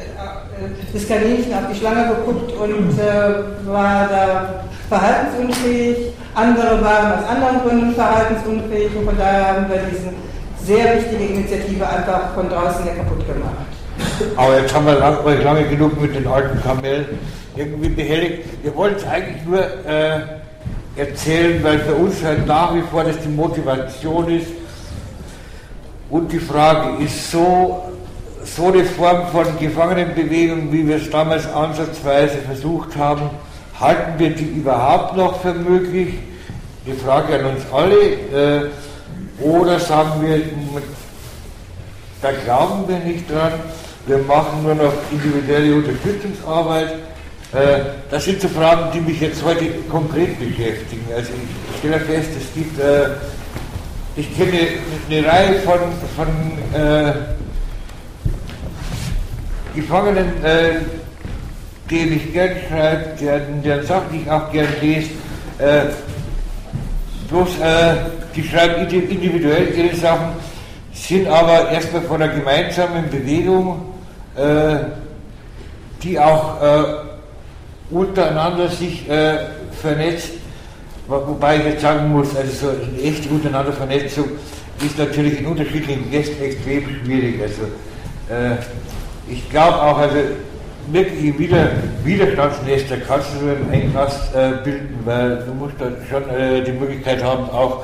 [0.94, 6.14] das Kaninchen auf die Schlange geguckt und äh, war da verhaltensunfähig.
[6.36, 10.14] Andere waren aus anderen Gründen verhaltensunfähig und von daher haben wir diese
[10.64, 13.54] sehr wichtige Initiative einfach von draußen ja kaputt gemacht.
[14.36, 17.06] Aber jetzt haben wir lang, lange genug mit den alten Kamellen
[17.56, 18.64] irgendwie behelligt.
[18.64, 20.20] Wir wollten es eigentlich nur äh,
[20.96, 24.48] erzählen, weil für uns halt nach wie vor das die Motivation ist.
[26.10, 27.84] Und die Frage ist so,
[28.44, 33.30] so eine Form von Gefangenenbewegung, wie wir es damals ansatzweise versucht haben,
[33.80, 36.16] halten wir die überhaupt noch für möglich?
[36.86, 38.62] Die Frage an uns alle.
[38.62, 38.70] Äh,
[39.42, 40.42] oder sagen wir,
[42.22, 43.54] da glauben wir nicht dran,
[44.06, 46.94] wir machen nur noch individuelle Unterstützungsarbeit.
[47.54, 51.06] Äh, das sind so Fragen, die mich jetzt heute konkret beschäftigen.
[51.16, 51.30] Also
[51.72, 53.10] ich stelle fest, es gibt, äh,
[54.16, 54.58] ich kenne
[55.08, 55.80] eine Reihe von,
[56.16, 56.28] von
[56.74, 57.14] äh,
[59.76, 60.80] Gefangenen, äh,
[61.92, 65.10] den ich gern schreibe, deren, deren Sachen ich auch gern lese,
[65.60, 65.82] äh,
[67.30, 67.96] bloß äh,
[68.36, 70.30] die schreiben individuell ihre Sachen,
[70.92, 73.94] sind aber erstmal von einer gemeinsamen Bewegung,
[76.04, 77.13] die auch
[77.94, 79.38] untereinander sich äh,
[79.82, 80.32] vernetzt,
[81.08, 84.26] wobei ich jetzt sagen muss, also so eine echte untereinander Vernetzung
[84.84, 87.42] ist natürlich in unterschiedlichen Gästen extrem schwierig.
[87.42, 87.64] Also,
[88.30, 88.58] äh,
[89.30, 90.18] ich glaube auch, also
[90.88, 91.72] wirkliche Wider
[92.04, 96.74] Widerstandsnester kannst du nur im Engpass äh, bilden, weil du musst dann schon äh, die
[96.74, 97.84] Möglichkeit haben, auch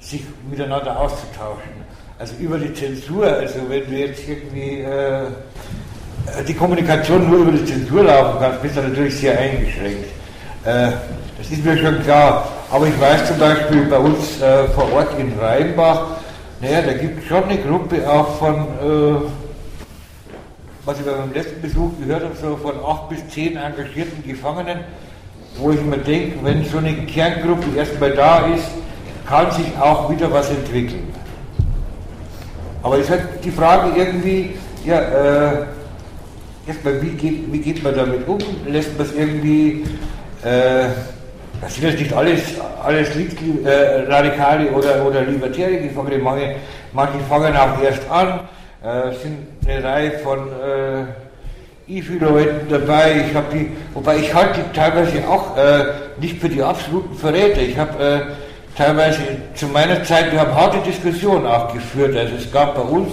[0.00, 1.88] sich miteinander auszutauschen.
[2.18, 5.22] Also über die Zensur, also wenn du jetzt irgendwie äh,
[6.46, 10.06] die Kommunikation nur über die Zensur laufen kannst, bist du natürlich sehr eingeschränkt.
[10.64, 10.92] Äh,
[11.38, 12.48] das ist mir schon klar.
[12.70, 16.02] Aber ich weiß zum Beispiel bei uns äh, vor Ort in Rheinbach,
[16.60, 19.28] naja, da gibt es schon eine Gruppe auch von äh,
[20.88, 24.78] was ich beim letzten Besuch gehört habe, so von acht bis zehn engagierten Gefangenen,
[25.58, 28.64] wo ich mir denke, wenn so eine Kerngruppe erstmal da ist,
[29.26, 31.12] kann sich auch wieder was entwickeln.
[32.82, 34.54] Aber es ist halt die Frage irgendwie,
[34.86, 35.66] ja, äh,
[36.68, 38.38] erstmal, wie geht, wie geht man damit um?
[38.66, 39.84] Lässt man es irgendwie,
[40.44, 40.88] äh,
[41.60, 42.40] das sind jetzt nicht alles,
[42.84, 46.56] alles äh, Radikale oder, oder Libertäre Gefangene, manche,
[46.92, 48.40] manche fangen auch erst an
[48.82, 53.24] äh, sind eine Reihe von äh, IFI-Leuten dabei.
[53.28, 55.84] Ich habe die, wobei ich halte die teilweise auch äh,
[56.20, 57.60] nicht für die absoluten Verräter.
[57.60, 58.20] Ich habe äh,
[58.76, 59.20] teilweise
[59.54, 62.16] zu meiner Zeit, wir haben harte Diskussionen auch geführt.
[62.16, 63.12] Also es gab bei uns,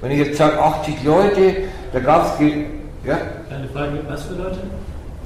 [0.00, 1.56] wenn ich jetzt sage 80 Leute,
[1.92, 2.46] da gab es
[3.06, 3.18] ja?
[3.50, 4.58] Eine Frage, was für Leute?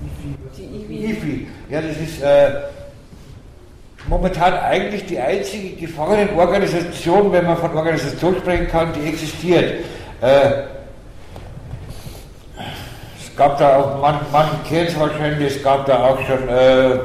[0.02, 0.88] IFI.
[0.90, 1.46] Die IFI.
[1.70, 2.50] Ja, das ist äh,
[4.08, 9.84] momentan eigentlich die einzige Gefangenenorganisation, wenn man von Organisation sprechen kann, die existiert.
[10.20, 10.50] Äh,
[13.20, 16.98] es gab da auch, man, manchen kennen es wahrscheinlich, es gab da auch schon äh,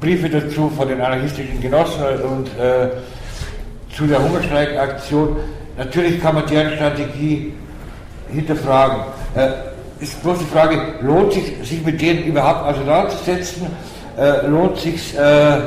[0.00, 2.90] Briefe dazu von den anarchistischen Genossen und äh,
[3.94, 5.36] zu der Hungerstreikaktion.
[5.76, 7.52] Natürlich kann man deren Strategie
[8.30, 9.04] hinterfragen.
[9.34, 9.48] Äh,
[10.00, 13.66] ist bloß die Frage, lohnt sich, sich mit denen überhaupt auseinanderzusetzen?
[14.16, 15.58] Äh, lohnt sich äh,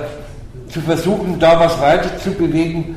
[0.69, 2.95] zu versuchen, da was weiter zu bewegen,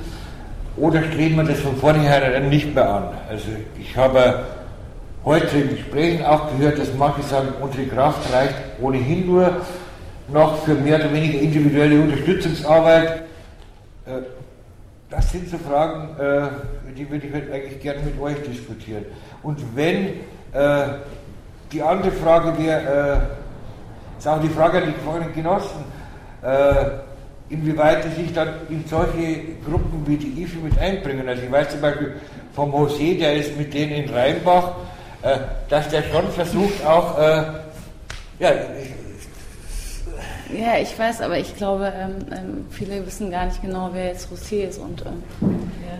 [0.76, 3.08] oder strebt man das von vornherein nicht mehr an?
[3.28, 4.44] Also ich habe
[5.24, 9.56] heute in Gesprächen auch gehört, dass manche sagen, unsere Kraft reicht ohnehin nur
[10.32, 13.22] noch für mehr oder weniger individuelle Unterstützungsarbeit.
[14.06, 14.22] Äh,
[15.10, 19.04] das sind so Fragen, äh, die würde ich eigentlich gerne mit euch diskutieren.
[19.42, 20.20] Und wenn
[20.52, 20.88] äh,
[21.72, 23.20] die andere Frage wäre,
[24.16, 25.84] äh, ist auch die Frage an die gefangenen Genossen,
[26.42, 26.84] äh,
[27.48, 31.28] inwieweit sie sich dann in solche Gruppen wie die IFI mit einbringen.
[31.28, 32.14] Also ich weiß zum Beispiel
[32.52, 34.72] vom José, der ist mit denen in Rheinbach,
[35.22, 37.42] äh, dass der schon versucht auch, äh,
[38.38, 38.50] ja,
[40.54, 44.28] ja, ich weiß, aber ich glaube, ähm, ähm, viele wissen gar nicht genau, wer jetzt
[44.32, 44.78] Rosé ist.
[44.78, 45.22] Und, ähm,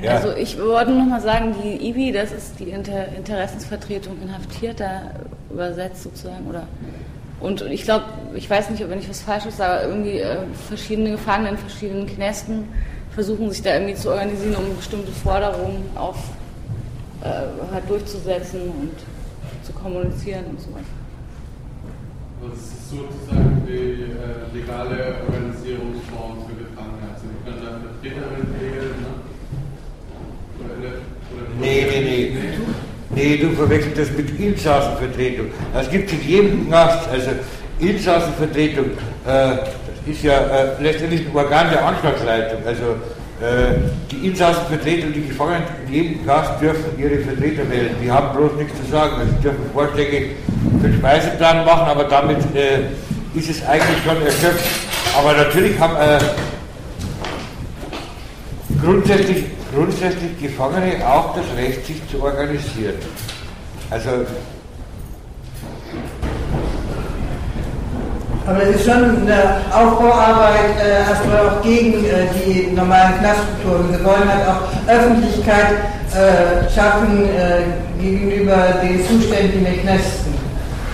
[0.03, 0.13] ja.
[0.13, 5.13] Also ich wollte noch mal sagen, die IBI, das ist die Inter Interessensvertretung Inhaftierter
[5.51, 6.47] übersetzt sozusagen.
[6.49, 6.67] Oder,
[7.41, 11.51] und ich glaube, ich weiß nicht, ob ich was Falsches sage, irgendwie äh, verschiedene Gefangene
[11.51, 12.69] in verschiedenen Knästen
[13.15, 16.17] versuchen sich da irgendwie zu organisieren, um bestimmte Forderungen auf,
[17.23, 18.93] äh, halt durchzusetzen und
[19.65, 21.00] zu kommunizieren und so weiter.
[22.41, 27.13] Das ist sozusagen die äh, legale Organisierungsform für Gefangene.
[27.13, 29.13] Also wir können da Vertreterin regeln, ne?
[30.59, 30.93] Oder,
[31.33, 32.37] oder nee, nee, nee.
[33.13, 35.47] Nee, du verwechselst das mit Insassenvertretung.
[35.75, 37.09] Das gibt es in jedem Knast.
[37.11, 37.31] Also
[37.79, 38.87] Insassenvertretung,
[39.27, 42.61] äh, ist ja äh, letztendlich ein Organ der Anschlagsleitung.
[42.67, 42.97] Also
[43.41, 43.75] äh,
[44.11, 47.95] die Insassenvertretung, die Gefangenen in jedem Knast dürfen ihre Vertreter wählen.
[48.03, 49.17] Die haben bloß nichts zu sagen.
[49.19, 50.31] Also sie dürfen Vorschläge
[50.81, 52.81] für den Speiseplan machen, aber damit äh,
[53.35, 54.69] ist es eigentlich schon erschöpft.
[55.17, 56.19] Aber natürlich haben äh,
[58.83, 62.95] grundsätzlich, grundsätzlich Gefangene auch das Recht, sich zu organisieren.
[63.89, 64.11] Also
[68.51, 73.93] Aber es ist schon eine Aufbauarbeit äh, erstmal auch gegen äh, die normalen Knaststrukturen.
[73.93, 75.75] Wir wollen halt auch Öffentlichkeit
[76.11, 80.35] äh, schaffen äh, gegenüber den Zuständen in den Knästen.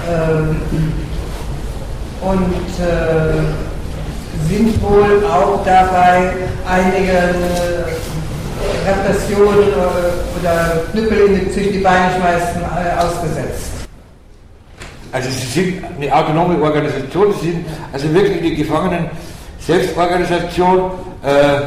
[0.07, 0.61] Ähm,
[2.21, 3.41] und äh,
[4.53, 6.33] sind wohl auch dabei
[6.69, 7.87] einige äh,
[8.87, 9.69] Repressionen
[10.39, 12.63] oder Knüppel zwischen die Beine schmeißen
[12.99, 13.76] ausgesetzt.
[15.17, 19.07] Also sie sind eine autonome Organisation, sie sind also wirklich die Gefangenen
[19.59, 20.91] Selbstorganisation.
[21.23, 21.61] Äh,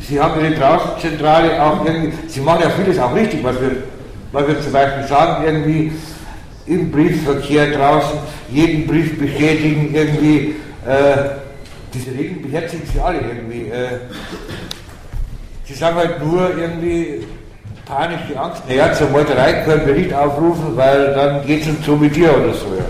[0.00, 3.72] sie haben ihre Draußenzentrale auch irgendwie, sie machen ja vieles auch richtig, was wir,
[4.32, 5.92] was wir zum Beispiel sagen, irgendwie
[6.64, 10.54] im Briefverkehr draußen, jeden Brief bestätigen, irgendwie,
[10.86, 11.28] äh,
[11.92, 13.68] diese Regeln beherzigen sie alle irgendwie.
[13.68, 13.98] Äh,
[15.64, 17.26] sie sagen halt nur irgendwie,
[17.84, 18.62] panische Angst.
[18.68, 22.36] Naja, zur Meuterei können wir nicht aufrufen, weil dann geht es uns so mit dir
[22.36, 22.66] oder so.
[22.66, 22.84] Ja.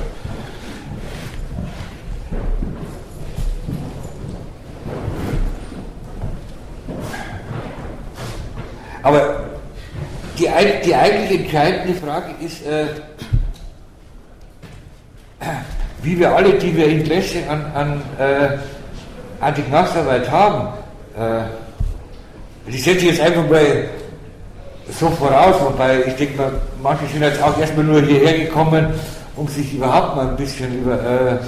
[9.03, 9.45] Aber
[10.39, 10.49] die,
[10.85, 12.87] die eigentlich entscheidende Frage ist, äh,
[16.03, 18.57] wie wir alle, die wir Interesse an, an, äh,
[19.41, 20.69] an die Knastarbeit haben,
[21.19, 21.45] äh,
[22.67, 23.89] ich setze jetzt einfach mal
[24.91, 28.93] so voraus, wobei ich denke mal, manche sind jetzt auch erstmal nur hierher gekommen,
[29.37, 31.39] um sich überhaupt mal ein bisschen über äh,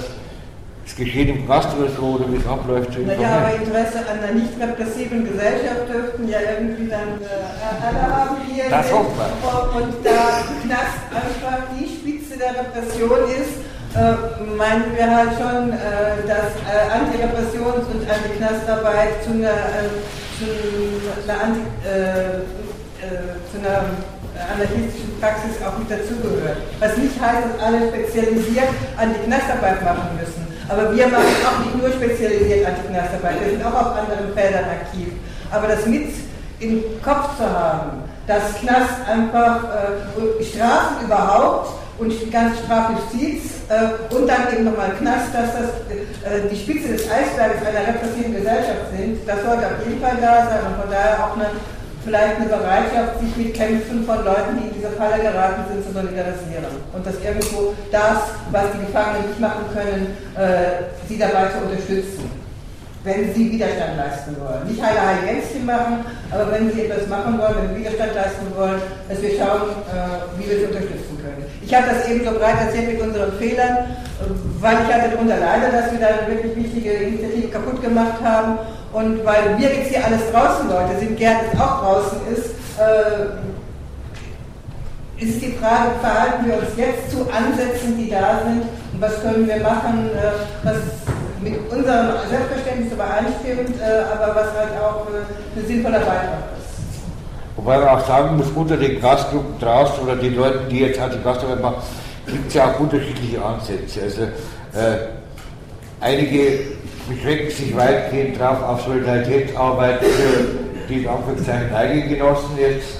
[0.83, 3.29] das Geschehen im Knast oder so oder wie es abläuft zu informieren.
[3.29, 8.37] Naja, aber Interesse an einer nicht repressiven Gesellschaft dürften ja irgendwie dann äh, alle haben
[8.49, 8.69] hier.
[8.69, 9.83] Das hofft man.
[9.83, 14.15] Und da Knast einfach die Spitze der Repression ist, äh,
[14.55, 19.91] meinen wir halt schon, äh, dass äh, Antirepressions- und Antiknastarbeit zu einer, äh,
[20.39, 21.61] zu einer Anti,
[23.07, 23.95] äh, äh, zu einer
[24.35, 26.57] anarchistischen Praxis auch mit dazugehört.
[26.79, 30.45] Was nicht heißt, dass alle spezialisiert an die Knastarbeit machen müssen.
[30.69, 34.33] Aber wir machen auch nicht nur spezialisiert an die Knastarbeit, wir sind auch auf anderen
[34.35, 35.07] Feldern aktiv.
[35.49, 36.11] Aber das mit
[36.59, 44.27] im Kopf zu haben, dass Knast einfach äh, Strafen überhaupt und ganz Strafjustiz äh, und
[44.27, 49.27] dann eben nochmal Knast, dass das äh, die Spitze des Eisbergs einer repressiven Gesellschaft sind,
[49.27, 51.49] das sollte auf jeden Fall da sein und von daher auch eine
[52.07, 55.91] vielleicht eine Bereitschaft, sich mit Kämpfen von Leuten, die in diese Falle geraten sind, zu
[55.91, 56.79] solidarisieren.
[56.95, 62.31] Und dass irgendwo das, was die Gefangenen nicht machen können, äh, sie dabei zu unterstützen,
[63.03, 64.63] wenn sie Widerstand leisten wollen.
[64.67, 68.79] Nicht heile Heiligänzchen machen, aber wenn sie etwas machen wollen, wenn sie Widerstand leisten wollen,
[69.11, 71.43] dass wir schauen, äh, wie wir sie unterstützen können.
[71.59, 73.99] Ich habe das eben so breit erzählt mit unseren Fehlern,
[74.63, 78.59] weil ich hatte darunter leide, dass wir da eine wirklich wichtige Initiative kaputt gemacht haben
[78.97, 83.27] und weil wir jetzt hier alles draußen Leute sind, Gerd auch draußen ist, äh,
[85.23, 89.47] ist die Frage, verhalten wir uns jetzt zu Ansätzen, die da sind und was können
[89.47, 90.31] wir machen, äh,
[90.63, 90.77] was
[91.41, 96.67] mit unserem Selbstverständnis übereinstimmt, äh, aber was halt auch äh, ein sinnvoller Beitrag ist.
[97.55, 101.13] Wobei man auch sagen muss, unter den Gastgruppen draußen oder den Leuten, die jetzt halt
[101.13, 101.83] die Gastarbeit machen,
[102.25, 104.01] gibt es ja auch unterschiedliche Ansätze.
[104.01, 104.97] Also äh,
[106.01, 106.76] einige
[107.07, 112.99] beschränken sich weitgehend darauf auf Solidaritätsarbeit für die in Anführungszeichen Eigengenossen jetzt.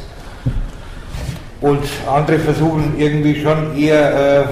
[1.61, 4.45] Und andere versuchen irgendwie schon eher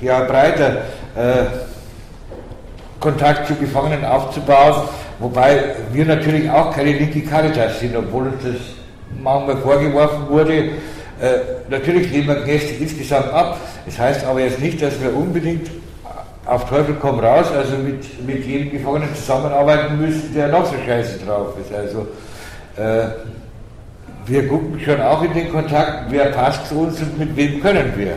[0.00, 0.82] äh, ja, breiter
[1.14, 1.46] äh,
[3.00, 4.88] Kontakt zu Gefangenen aufzubauen,
[5.18, 8.56] wobei wir natürlich auch keine linke Caritas sind, obwohl uns das
[9.22, 10.54] manchmal vorgeworfen wurde.
[11.20, 11.38] Äh,
[11.68, 13.58] natürlich lehnen wir Gäste insgesamt ab.
[13.84, 15.70] Das heißt aber jetzt nicht, dass wir unbedingt
[16.46, 21.18] auf Teufel komm raus, also mit, mit jedem Gefangenen zusammenarbeiten müssen, der noch so scheiße
[21.26, 21.74] drauf ist.
[21.74, 22.06] Also
[22.76, 23.08] äh,
[24.26, 27.92] wir gucken schon auch in den Kontakt, wer passt zu uns und mit wem können
[27.96, 28.14] wir.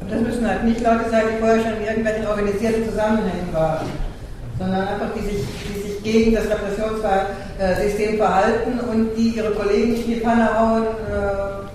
[0.00, 3.86] Und das müssen halt nicht Leute sein, die vorher schon in irgendwelchen organisierten Zusammenhängen waren,
[4.58, 10.06] sondern einfach die sich, die sich gegen das Repressionssystem verhalten und die ihre Kollegen in
[10.06, 11.66] die Panne hauen äh,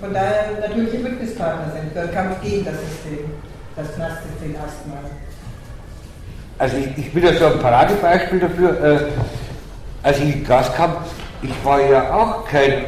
[0.00, 3.30] von daher natürliche Bündnispartner sind für den Kampf gegen das System,
[3.76, 5.10] das Knastsystem erstmal.
[6.58, 8.84] Also ich, ich bin ja so ein Paradebeispiel dafür.
[8.84, 8.98] Äh,
[10.02, 10.96] als ich in Gas kam,
[11.42, 12.84] ich war ja auch kein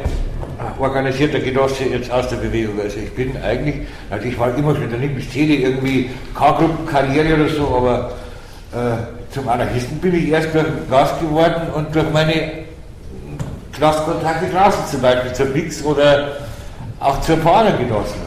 [0.79, 2.79] organisierter Genosse jetzt aus der Bewegung.
[2.81, 7.49] Also ich bin eigentlich, also ich war immer schon der linken Szene irgendwie K-Gruppenkarriere oder
[7.49, 8.11] so, aber
[8.73, 12.63] äh, zum Anarchisten bin ich erst durch Gas geworden und durch meine
[13.73, 16.42] Klassenkontakte draußen zum Beispiel zur Bix oder
[17.03, 18.21] auch zur Paargenossen.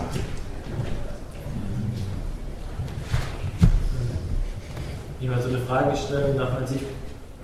[5.18, 6.82] Ich wollte so eine Frage stellen, nach an sich,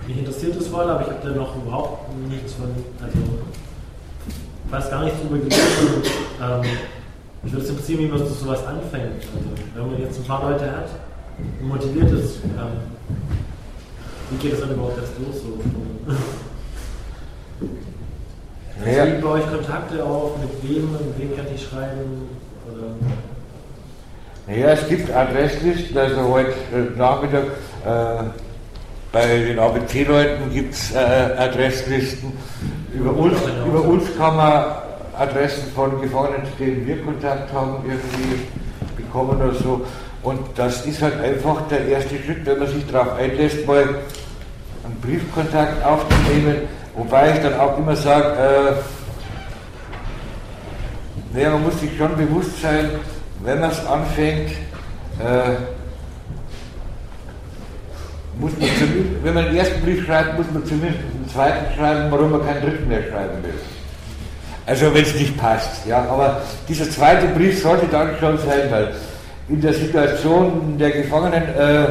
[0.06, 2.70] mich interessiert das voll, aber ich habe da noch überhaupt nichts von,
[3.02, 3.18] also
[4.68, 6.02] weiß gar nicht drüber gelesen.
[6.40, 6.60] Ähm,
[7.42, 9.22] mich würde es interessieren, wie man so sowas anfängt.
[9.34, 10.88] Also, wenn man jetzt ein paar Leute hat
[11.60, 12.78] und motiviert ist, ähm,
[14.30, 15.42] wie geht es dann überhaupt erst los?
[15.42, 15.58] So?
[18.84, 20.32] Also, Wie baue ich Kontakte auf?
[20.38, 20.92] Mit wem?
[20.92, 22.28] Mit wem kann ich schreiben?
[22.66, 22.94] Oder?
[24.46, 27.44] Naja, es gibt Adresslisten, also heute äh, Nachmittag
[27.86, 28.24] äh,
[29.12, 32.32] bei den ABC-Leuten gibt es äh, Adresslisten.
[32.92, 34.64] Über uns, über uns kann man
[35.16, 38.42] Adressen von Gefangenen, zu denen wir Kontakt haben, irgendwie
[38.96, 39.82] bekommen oder so.
[40.22, 45.00] Und das ist halt einfach der erste Schritt, wenn man sich darauf einlässt, mal einen
[45.00, 46.62] Briefkontakt aufzunehmen.
[46.94, 48.72] Wobei ich dann auch immer sage, äh,
[51.34, 52.90] naja, man muss sich schon bewusst sein,
[53.42, 54.50] wenn man es anfängt,
[55.18, 55.56] äh,
[58.38, 58.68] muss man
[59.22, 62.62] wenn man den ersten Brief schreibt, muss man zumindest einen zweiten schreiben, warum man keinen
[62.62, 63.54] dritten mehr schreiben will.
[64.66, 65.86] Also wenn es nicht passt.
[65.86, 68.94] Ja, aber dieser zweite Brief sollte dann schon sein, weil
[69.48, 71.86] in der Situation der Gefangenen äh,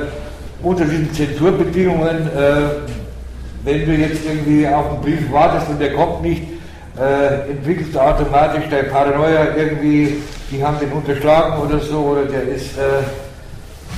[0.63, 3.00] unter diesen Zensurbedingungen, äh,
[3.63, 6.43] wenn du jetzt irgendwie auf einen Brief wartest und der kommt nicht,
[6.99, 12.43] äh, entwickelst du automatisch dein Paranoia irgendwie, die haben den unterschlagen oder so, oder der
[12.43, 13.03] ist, äh,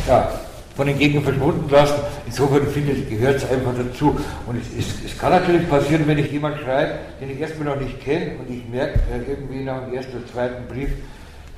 [0.07, 0.30] ja,
[0.76, 1.95] von den Gegnern verschwunden lassen.
[2.26, 4.18] Insofern finde ich, gehört es einfach dazu.
[4.47, 7.82] Und es, es, es, kann natürlich passieren, wenn ich jemanden schreibe, den ich erstmal noch
[7.82, 10.89] nicht kenne und ich merke äh, irgendwie nach dem ersten oder zweiten Brief,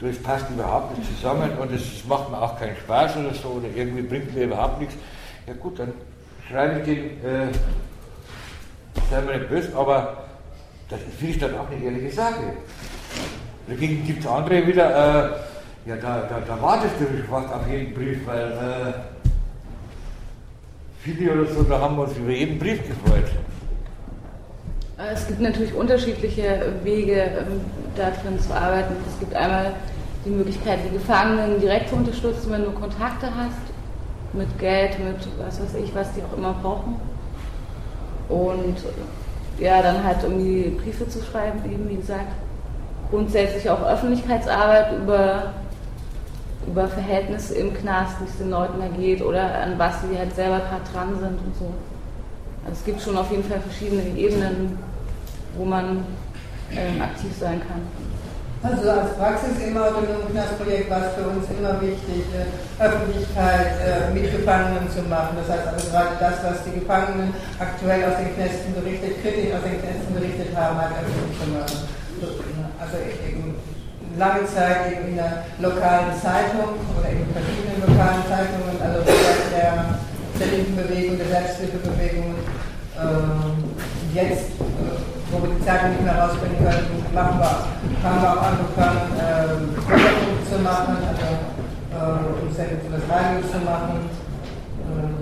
[0.02, 3.68] es passt überhaupt nicht zusammen und es macht mir auch keinen Spaß oder so oder
[3.76, 4.96] irgendwie bringt mir überhaupt nichts.
[5.48, 5.94] Ja gut, dann
[6.48, 7.48] schreibe ich den, äh,
[9.10, 10.26] sei mir nicht böse, aber
[10.90, 12.54] das finde ich dann auch eine ehrliche Sache.
[13.68, 17.94] Dagegen gibt es andere wieder, äh, ja, da, da, da wartest du fast auf jeden
[17.94, 18.94] Brief, weil äh,
[21.00, 23.32] viele oder so, da haben wir uns über jeden Brief gefreut.
[24.98, 27.62] Äh, es gibt natürlich unterschiedliche Wege, ähm,
[27.96, 28.96] da drin zu arbeiten.
[29.08, 29.74] Es gibt einmal
[30.26, 33.62] die Möglichkeit, die Gefangenen direkt zu unterstützen, wenn du Kontakte hast,
[34.34, 36.96] mit Geld, mit was weiß ich, was die auch immer brauchen.
[38.30, 38.76] Und
[39.60, 42.32] ja, dann halt irgendwie Briefe zu schreiben, eben wie gesagt.
[43.10, 45.54] Grundsätzlich auch Öffentlichkeitsarbeit über
[46.68, 50.36] über Verhältnisse im Knast, wie es den Leuten da geht oder an was sie halt
[50.36, 51.74] selber gerade dran sind und so.
[52.64, 54.78] Also es gibt schon auf jeden Fall verschiedene Ebenen,
[55.58, 56.04] wo man
[56.72, 57.82] ähm, aktiv sein kann.
[58.64, 62.26] Also als Praxis im autonomen Knastprojekt war es für uns immer wichtig,
[62.80, 65.38] Öffentlichkeit äh, mit Gefangenen zu machen.
[65.38, 69.62] Das heißt also gerade das, was die Gefangenen aktuell aus den Knästen berichtet, kritisch aus
[69.62, 71.78] den Knästen berichtet haben, halt öffentlich zu machen.
[72.80, 73.56] Also eben
[74.18, 80.00] lange Zeit eben in der lokalen Zeitung oder in verschiedenen lokalen Zeitungen, also der,
[80.40, 82.36] der linken Bewegung, der Selbsthilfebewegung.
[82.96, 83.76] Ähm,
[84.14, 85.05] jetzt, äh,
[85.36, 87.54] wo wir die Zeitung nicht mehr rausbringen können, machen wir,
[88.04, 91.28] haben wir auch angefangen, äh, zu machen, also
[91.92, 94.10] äh, um das Radio zu machen.
[94.88, 95.16] Ähm,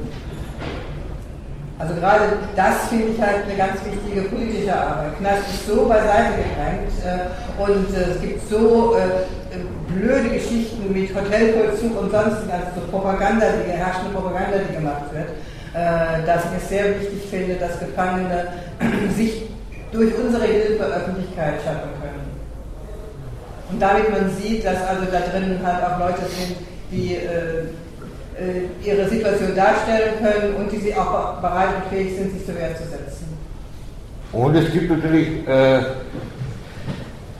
[1.79, 2.23] also gerade
[2.55, 5.17] das finde ich halt eine ganz wichtige politische Arbeit.
[5.17, 9.25] Knast ist so beiseite gedrängt äh, und äh, es gibt so äh,
[9.93, 15.29] blöde Geschichten mit Hotelvollzug und sonstigen, also so Propaganda, die herrschende Propaganda, die gemacht wird,
[15.73, 18.47] äh, dass ich es sehr wichtig finde, dass Gefangene
[19.15, 19.52] sich
[19.93, 22.33] durch unsere Hilfe Öffentlichkeit schaffen können.
[23.71, 26.57] Und damit man sieht, dass also da drinnen halt auch Leute sind,
[26.91, 27.65] die äh,
[28.39, 32.55] äh, ihre Situation darstellen können und die sie auch bereit und fähig sind, sich zur
[32.55, 33.37] Wehr zu setzen.
[34.31, 35.81] Und es gibt natürlich äh,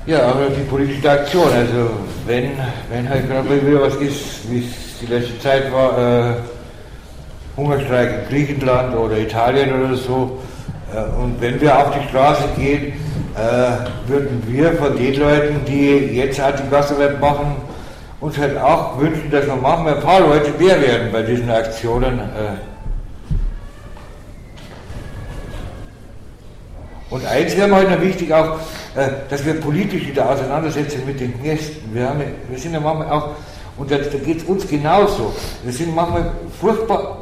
[0.06, 1.48] ja, auch die politische Aktion.
[1.52, 1.90] Also
[2.28, 2.52] wenn,
[2.92, 6.34] wenn halt gerade wieder was ist, wie es die letzte Zeit war, äh,
[7.58, 10.40] Hungerstreik in Griechenland oder Italien oder so,
[11.22, 12.94] und wenn wir auf die Straße gehen,
[13.36, 17.56] äh, würden wir von den Leuten, die jetzt halt die Gasarbeit machen,
[18.20, 22.20] uns halt auch wünschen, dass wir manchmal ein paar Leute mehr werden bei diesen Aktionen.
[22.20, 22.58] Äh.
[27.10, 28.60] Und eins wäre mir halt noch wichtig auch,
[28.96, 32.80] äh, dass wir politisch in der Auseinandersetzung mit den Gästen, wir, haben, wir sind ja
[32.80, 33.30] manchmal auch,
[33.78, 35.34] und da geht es uns genauso,
[35.64, 36.32] wir sind manchmal
[36.62, 37.13] furchtbar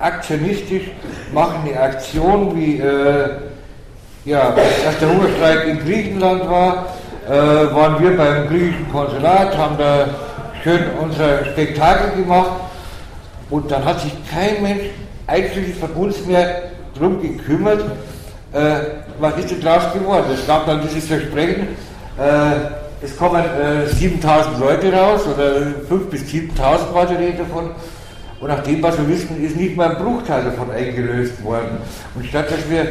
[0.00, 0.84] aktionistisch,
[1.32, 3.28] machen eine Aktion wie, äh,
[4.24, 4.54] ja,
[4.86, 6.86] als der Hungerstreik in Griechenland war,
[7.28, 7.32] äh,
[7.74, 10.08] waren wir beim griechischen Konsulat, haben da
[10.64, 12.52] schön unser Spektakel gemacht
[13.50, 14.84] und dann hat sich kein Mensch,
[15.26, 16.62] einschließlich von uns mehr,
[16.94, 17.84] darum gekümmert,
[18.52, 18.80] äh,
[19.18, 20.24] was ist denn draus geworden.
[20.34, 21.68] Es gab dann dieses Versprechen,
[22.18, 25.44] äh, es kommen äh, 7000 Leute raus oder
[25.88, 27.70] 5.000 bis 7.000 war die Rede davon.
[28.40, 31.78] Und nach dem, was wir wissen, ist nicht mal ein Bruchteil davon eingelöst worden.
[32.14, 32.88] Und statt dass wir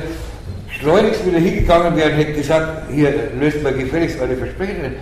[0.70, 4.95] schleunigst wieder hingegangen wären, hätte gesagt, hier löst mal gefälligst eure Versprechen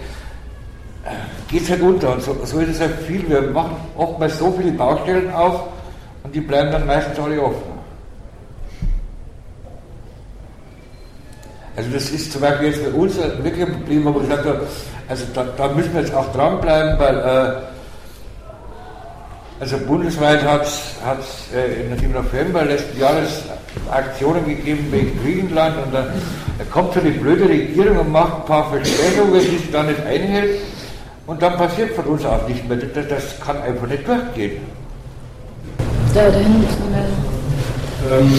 [1.47, 2.13] geht es halt unter.
[2.13, 3.27] Und so, so, ist es halt viel.
[3.29, 5.63] Wir machen oftmals so viele Baustellen auf
[6.23, 7.77] und die bleiben dann meistens alle offen.
[11.75, 14.59] Also das ist zum Beispiel jetzt für uns wirklich ein Problem, wo wir gesagt haben,
[15.07, 17.76] also da, da müssen wir jetzt auch dranbleiben, weil äh,
[19.59, 23.43] also bundesweit hat es äh, im November letzten Jahres
[23.91, 26.11] Aktionen gegeben wegen Griechenland und dann
[26.71, 30.61] kommt so eine blöde Regierung und macht ein paar Versprechungen, die sie dann nicht einhält
[31.25, 32.77] und dann passiert von uns auch nicht mehr.
[32.77, 34.61] Das, das kann einfach nicht durchgehen.
[36.13, 38.33] Da, da hinten ist eine ähm,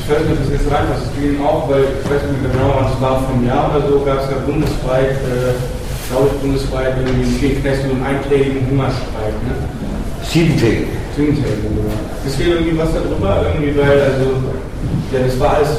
[0.00, 1.02] Ich nicht, ob das jetzt reinpasst.
[1.06, 3.88] Es ging auch, weil ich weiß nicht mehr genau, was es war, vom Jahr oder
[3.88, 8.70] so, gab es ja bundesweit, äh, glaube ich, bundesweit irgendwie in vielen Knästen einen eintägigen
[8.70, 9.34] Hungerstreik.
[9.44, 9.85] Ne?
[10.30, 10.88] Siebentägig.
[11.16, 11.92] Siebentägig, genau.
[12.26, 13.46] Ist hier irgendwie was darüber?
[13.46, 14.26] Irgendwie, weil, also,
[15.12, 15.70] ja, das war alles,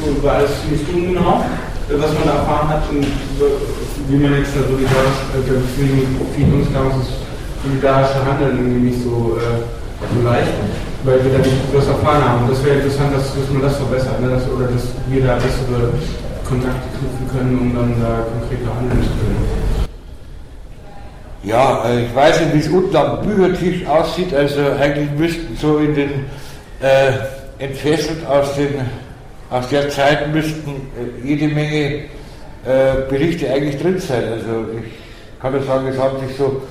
[0.00, 1.44] so, war alles ziemlich ungenau
[1.92, 3.04] was man erfahren hat und
[4.08, 7.10] wie man jetzt da solidarisch, also für uns damals das
[7.60, 9.60] solidarische Handeln irgendwie nicht so, äh,
[10.00, 10.52] so leicht,
[11.04, 12.44] weil wir da nicht was erfahren haben.
[12.44, 14.32] Und das wäre interessant, dass, dass man das verbessert, ne?
[14.32, 15.92] dass, oder dass wir da bessere
[16.48, 19.63] Kontakte knüpfen können, um dann da konkreter handeln zu können.
[21.44, 24.34] Ja, äh, ich weiß nicht, wie es unten am Büchertisch aussieht.
[24.34, 26.10] Also eigentlich müssten so in den
[26.80, 27.12] äh,
[27.58, 28.80] entfesselt aus den
[29.50, 32.04] aus der Zeit müssten äh, jede Menge
[32.64, 34.24] äh, Berichte eigentlich drin sein.
[34.32, 34.84] Also ich
[35.40, 36.62] kann nur sagen, es haben sich so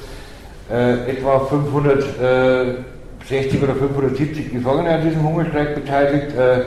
[0.71, 6.61] äh, etwa 560 oder 570 Gefangene an diesem Hungerstreik beteiligt, äh,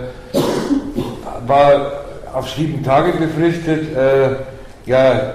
[1.46, 3.96] war auf sieben Tage befristet.
[3.96, 4.36] Äh,
[4.86, 5.34] ja,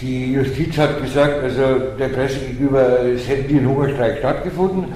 [0.00, 1.62] die Justiz hat gesagt, also
[1.98, 4.86] der Presse gegenüber, es hätte nie ein Hungerstreik stattgefunden,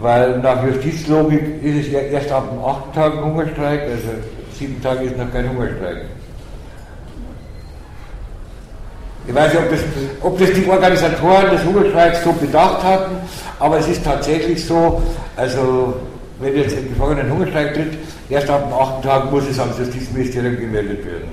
[0.00, 4.08] weil nach Justizlogik ist es ja erst ab dem achten Tag ein Hungerstreik, also
[4.56, 6.04] sieben Tage ist noch kein Hungerstreik.
[9.28, 9.80] Ich weiß nicht, ob das,
[10.22, 13.16] ob das die Organisatoren des Hungerstreiks so bedacht hatten,
[13.58, 15.02] aber es ist tatsächlich so,
[15.36, 15.94] also
[16.38, 17.98] wenn jetzt ein Gefangener Hungerstreik tritt,
[18.30, 21.28] erst ab dem achten Tag muss es ans Justizministerium gemeldet werden.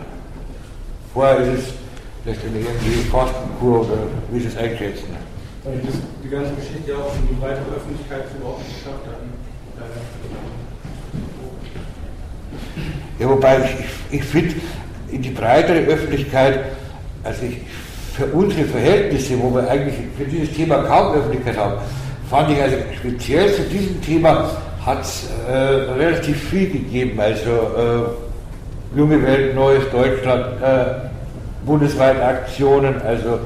[1.13, 1.82] Vorher ist es
[2.23, 3.97] vielleicht eine irgendwie Fastenkur oder
[4.31, 5.07] wie Sie es einschätzen.
[5.63, 9.29] Weil das die ganze Geschichte auch in die breitere Öffentlichkeit überhaupt nicht geschafft hatten.
[13.19, 13.57] Ja, wobei
[14.09, 14.55] ich, ich finde,
[15.11, 16.59] in die breitere Öffentlichkeit,
[17.23, 17.57] also ich,
[18.13, 21.75] für unsere Verhältnisse, wo wir eigentlich für dieses Thema kaum Öffentlichkeit haben,
[22.29, 24.49] fand ich also speziell zu diesem Thema
[24.85, 27.19] hat es äh, relativ viel gegeben.
[27.19, 31.12] Also äh, Junge Welt, Neues Deutschland, äh,
[31.65, 33.01] bundesweit Aktionen.
[33.01, 33.39] Also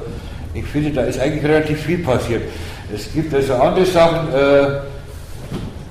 [0.54, 2.42] ich finde, da ist eigentlich relativ viel passiert.
[2.94, 4.80] Es gibt also andere Sachen, äh,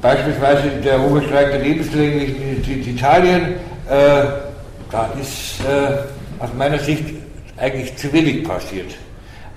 [0.02, 3.42] beispielsweise der Hungerstreik der Lebenslänglichen in Italien,
[3.90, 4.26] äh,
[4.92, 7.06] da ist äh, aus meiner Sicht
[7.58, 8.96] eigentlich zu wenig passiert.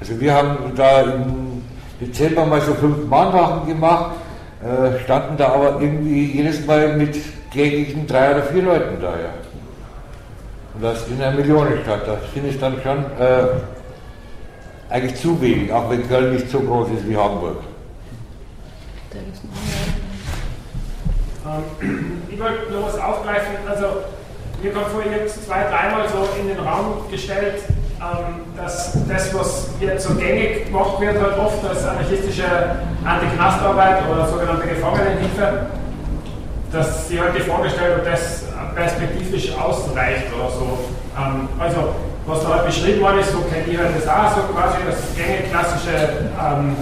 [0.00, 1.62] Also wir haben da im
[2.00, 4.12] Dezember mal so fünf Mahnwachen gemacht,
[4.62, 7.16] äh, standen da aber irgendwie jedes Mal mit
[7.50, 9.10] kläglichen drei oder vier Leuten da.
[9.10, 9.39] Ja.
[10.80, 12.08] Das in einer Millionenstadt.
[12.08, 13.48] Das finde ich dann schon, äh,
[14.88, 17.58] eigentlich zu wenig, auch wenn Köln nicht so groß ist wie Hamburg.
[21.46, 23.56] Ähm, ich wollte nur was aufgreifen.
[23.68, 23.86] Also,
[24.62, 27.62] mir kommt vor, jetzt zwei, dreimal so in den Raum gestellt,
[28.00, 32.44] ähm, dass das, was jetzt so gängig gemacht wird, halt oft als anarchistische
[33.04, 35.66] Antiknastarbeit oder sogenannte Gefangenenhilfe,
[36.72, 38.44] dass sie halt die Frage stellt, ob das
[38.74, 40.78] perspektivisch ausreicht oder so.
[41.16, 41.94] Ähm, also,
[42.26, 46.30] was da beschrieben worden ist, so kennt ihr das auch, so quasi das gängige klassische
[46.38, 46.76] ähm,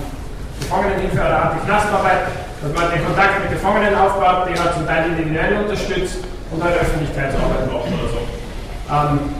[0.61, 2.29] Gefangenenhilfe oder Antiknastarbeit
[2.63, 6.19] dass man den Kontakt mit Gefangenen aufbaut, die halt zum Teil individuell unterstützt
[6.51, 8.21] und halt Öffentlichkeitsarbeit macht oder so.
[8.91, 9.31] Ähm,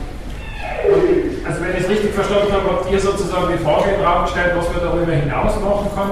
[1.43, 4.53] also wenn ich es richtig verstanden habe, habt ihr sozusagen die Frage den Raum gestellt,
[4.55, 6.11] was man darüber hinaus machen kann.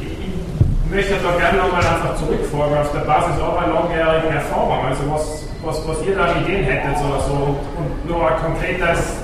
[0.00, 5.44] Ich möchte da gerne nochmal einfach zurückfragen, auf der Basis eurer langjährigen Erfahrung, also was,
[5.62, 9.22] was, was ihr da Ideen hättet oder so und nur ein konkretes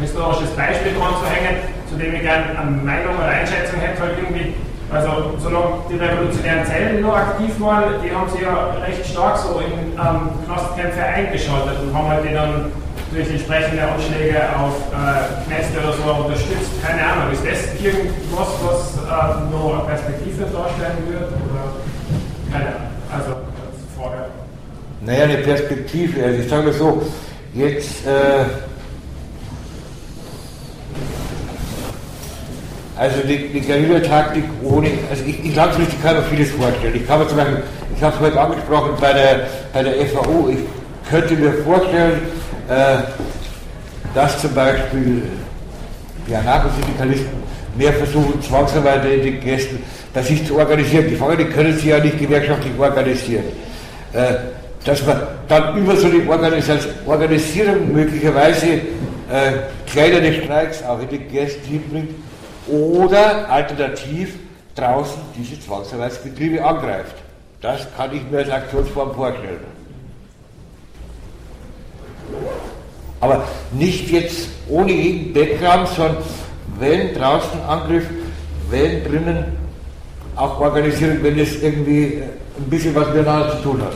[0.00, 1.56] historisches Beispiel dran zu hängen,
[1.88, 4.54] zu dem ich gerne eine Meinung oder Einschätzung hätte, halt irgendwie
[4.90, 9.58] also solange die revolutionären Zellen noch aktiv waren, die haben sich ja recht stark so
[9.58, 12.70] in ähm, Knastkämpfe eingeschaltet und haben halt die dann
[13.12, 16.70] durch entsprechende Anschläge auf äh, Kneste oder so unterstützt.
[16.84, 21.30] Keine Ahnung, ist das irgendwas, was äh, noch eine Perspektive darstellen wird?
[21.32, 21.64] Oder
[22.52, 22.83] keine Ahnung.
[25.06, 27.02] Naja, eine Perspektive, also ich sage so,
[27.54, 28.44] jetzt äh,
[32.96, 36.94] Also die, die Guerilla-Taktik ohne, also ich, ich langfristig kann mir vieles vorstellen.
[36.94, 37.62] Ich kann mir zum Beispiel,
[37.96, 42.22] ich habe es heute angesprochen bei der, bei der FAU, ich könnte mir vorstellen,
[42.68, 42.98] äh,
[44.14, 45.22] dass zum Beispiel
[46.28, 47.28] die Anarchosyndikalisten
[47.76, 49.82] mehr versuchen, Zwangsarbeit in den Gästen,
[50.12, 51.06] dass sich zu organisieren.
[51.10, 53.44] Die Frage, die können sich ja nicht gewerkschaftlich organisieren.
[54.12, 54.34] Äh,
[54.84, 56.28] dass man dann über so eine
[57.06, 58.80] Organisierung möglicherweise äh,
[59.86, 62.10] kleinere Streiks auch in die Gäste hinbringt
[62.68, 64.34] oder alternativ
[64.74, 67.14] draußen diese Zwangsarbeitsbetriebe angreift.
[67.60, 69.60] Das kann ich mir als Aktionsform vorstellen.
[73.20, 76.16] Aber nicht jetzt ohne jeden Background, sondern
[76.78, 78.04] wenn draußen Angriff,
[78.68, 79.44] wenn drinnen
[80.36, 82.22] auch organisieren, wenn es irgendwie
[82.58, 83.92] ein bisschen was miteinander zu tun hat.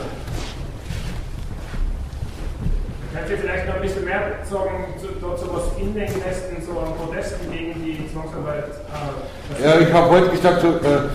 [3.13, 4.85] Könnt ihr vielleicht noch ein bisschen mehr sagen
[5.21, 8.65] dazu, was in den Nesten so an Protesten gegen Zwangsarbeit.
[8.65, 11.09] Äh, ja, ich habe heute gesagt, so, äh,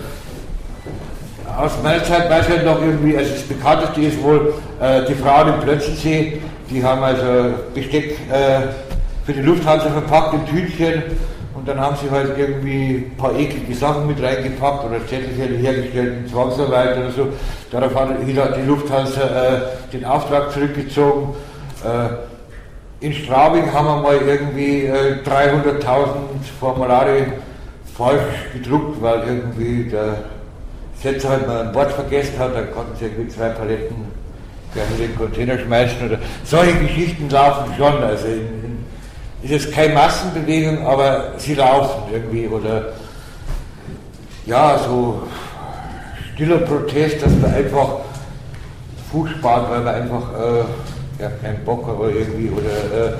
[1.57, 5.53] aus meiner Zeit weiß ich noch irgendwie, also das bekannteste ist wohl äh, die Frauen
[5.53, 8.67] im Plötzensee, die haben also Besteck äh,
[9.25, 11.03] für die Lufthansa verpackt in Tütchen
[11.53, 16.13] und dann haben sie halt irgendwie ein paar eklige Sachen mit reingepackt oder Zettelchen hergestellt
[16.23, 17.27] in Zwangsarbeit oder so.
[17.71, 19.61] Darauf hat die Lufthansa äh,
[19.93, 21.33] den Auftrag zurückgezogen.
[21.83, 25.85] Äh, in Straubing haben wir mal irgendwie äh, 300.000
[26.59, 27.27] Formulare
[27.97, 30.17] falsch gedruckt, weil irgendwie der
[31.01, 33.95] Setzer halt mal ein Wort vergessen hat, dann konnten sie irgendwie zwei Paletten
[34.73, 38.03] gleich in den Container schmeißen oder solche Geschichten laufen schon.
[38.03, 38.85] Also in, in,
[39.43, 42.93] ist jetzt keine Massenbewegung, aber sie laufen irgendwie oder
[44.45, 45.23] ja, so
[46.33, 47.99] stiller Protest, dass man einfach
[49.11, 53.13] Fuß spart, weil man einfach äh, ja, keinen Bock aber irgendwie oder äh,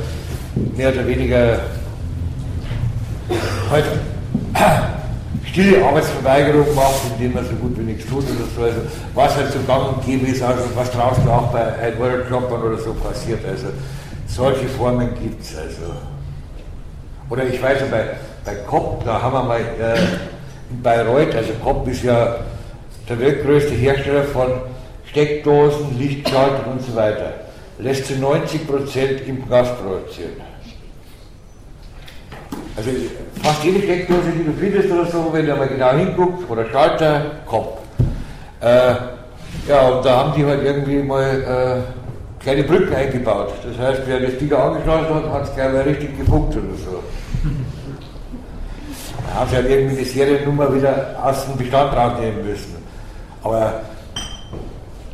[0.76, 1.60] mehr oder weniger
[3.72, 3.86] halt
[5.46, 8.62] stille Arbeitsverweigerung macht, indem man so gut wie nichts tut oder so.
[8.64, 8.82] Also,
[9.14, 12.94] was halt so gang und gäbe ist, also was draußen auch bei World-Jobbern oder so
[12.94, 13.40] passiert.
[13.48, 13.68] Also
[14.28, 15.58] solche Formen gibt es.
[15.58, 15.94] Also.
[17.30, 18.06] Oder ich weiß ja, bei,
[18.44, 19.98] bei COP, da haben wir mal äh,
[20.70, 22.38] in Bayreuth, also COP ist ja
[23.10, 24.48] der weltgrößte Hersteller von
[25.10, 27.46] Steckdosen, Lichtschaltern und so weiter
[27.80, 30.34] lässt sie 90 Prozent im Gas produzieren.
[32.78, 32.90] Also
[33.42, 37.32] fast jede Steckdose, die du findest oder so, wenn du mal genau hinguckst, oder Schalter,
[37.46, 37.80] Kopf.
[38.60, 38.96] Äh,
[39.68, 43.54] ja, und da haben die halt irgendwie mal äh, kleine Brücken eingebaut.
[43.64, 47.04] Das heißt, wer das Ding angeschlossen hat, hat es gleich mal richtig gefunkt oder so.
[49.28, 52.76] Da haben sie halt irgendwie eine Seriennummer wieder aus dem Bestand rausnehmen müssen.
[53.42, 53.82] Aber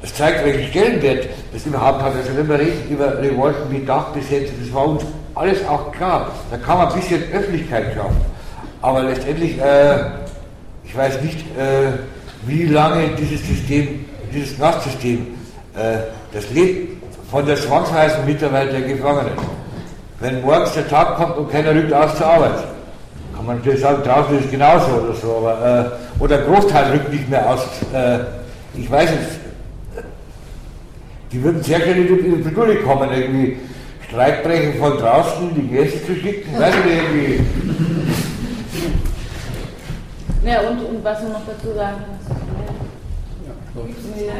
[0.01, 2.15] das zeigt, welchen Stellenwert das überhaupt hat.
[2.15, 5.03] Also wenn wir reden über Revolten wie Dachbesetzung, das war uns
[5.35, 6.31] alles auch klar.
[6.49, 8.17] Da kann man ein bisschen Öffentlichkeit schaffen.
[8.81, 9.95] Aber letztendlich, äh,
[10.83, 11.91] ich weiß nicht, äh,
[12.45, 15.27] wie lange dieses System, dieses Knastsystem,
[15.75, 15.97] äh,
[16.33, 19.33] das lebt von der zwangsweisen Mitarbeit der Gefangenen.
[20.19, 22.63] Wenn morgens der Tag kommt und keiner rückt aus zur Arbeit,
[23.35, 26.91] kann man natürlich sagen, draußen ist es genauso oder so, aber, äh, oder ein Großteil
[26.91, 27.61] rückt nicht mehr aus.
[27.93, 28.19] Äh,
[28.75, 29.41] ich weiß es
[31.31, 33.57] die würden sehr schnell in die Bredouille kommen, irgendwie
[34.11, 37.39] Streitbrecher von draußen die Gäste zu schicken, dann irgendwie.
[40.45, 42.29] Ja, und, und was du noch dazu sagen kannst.
[43.47, 44.33] Ja.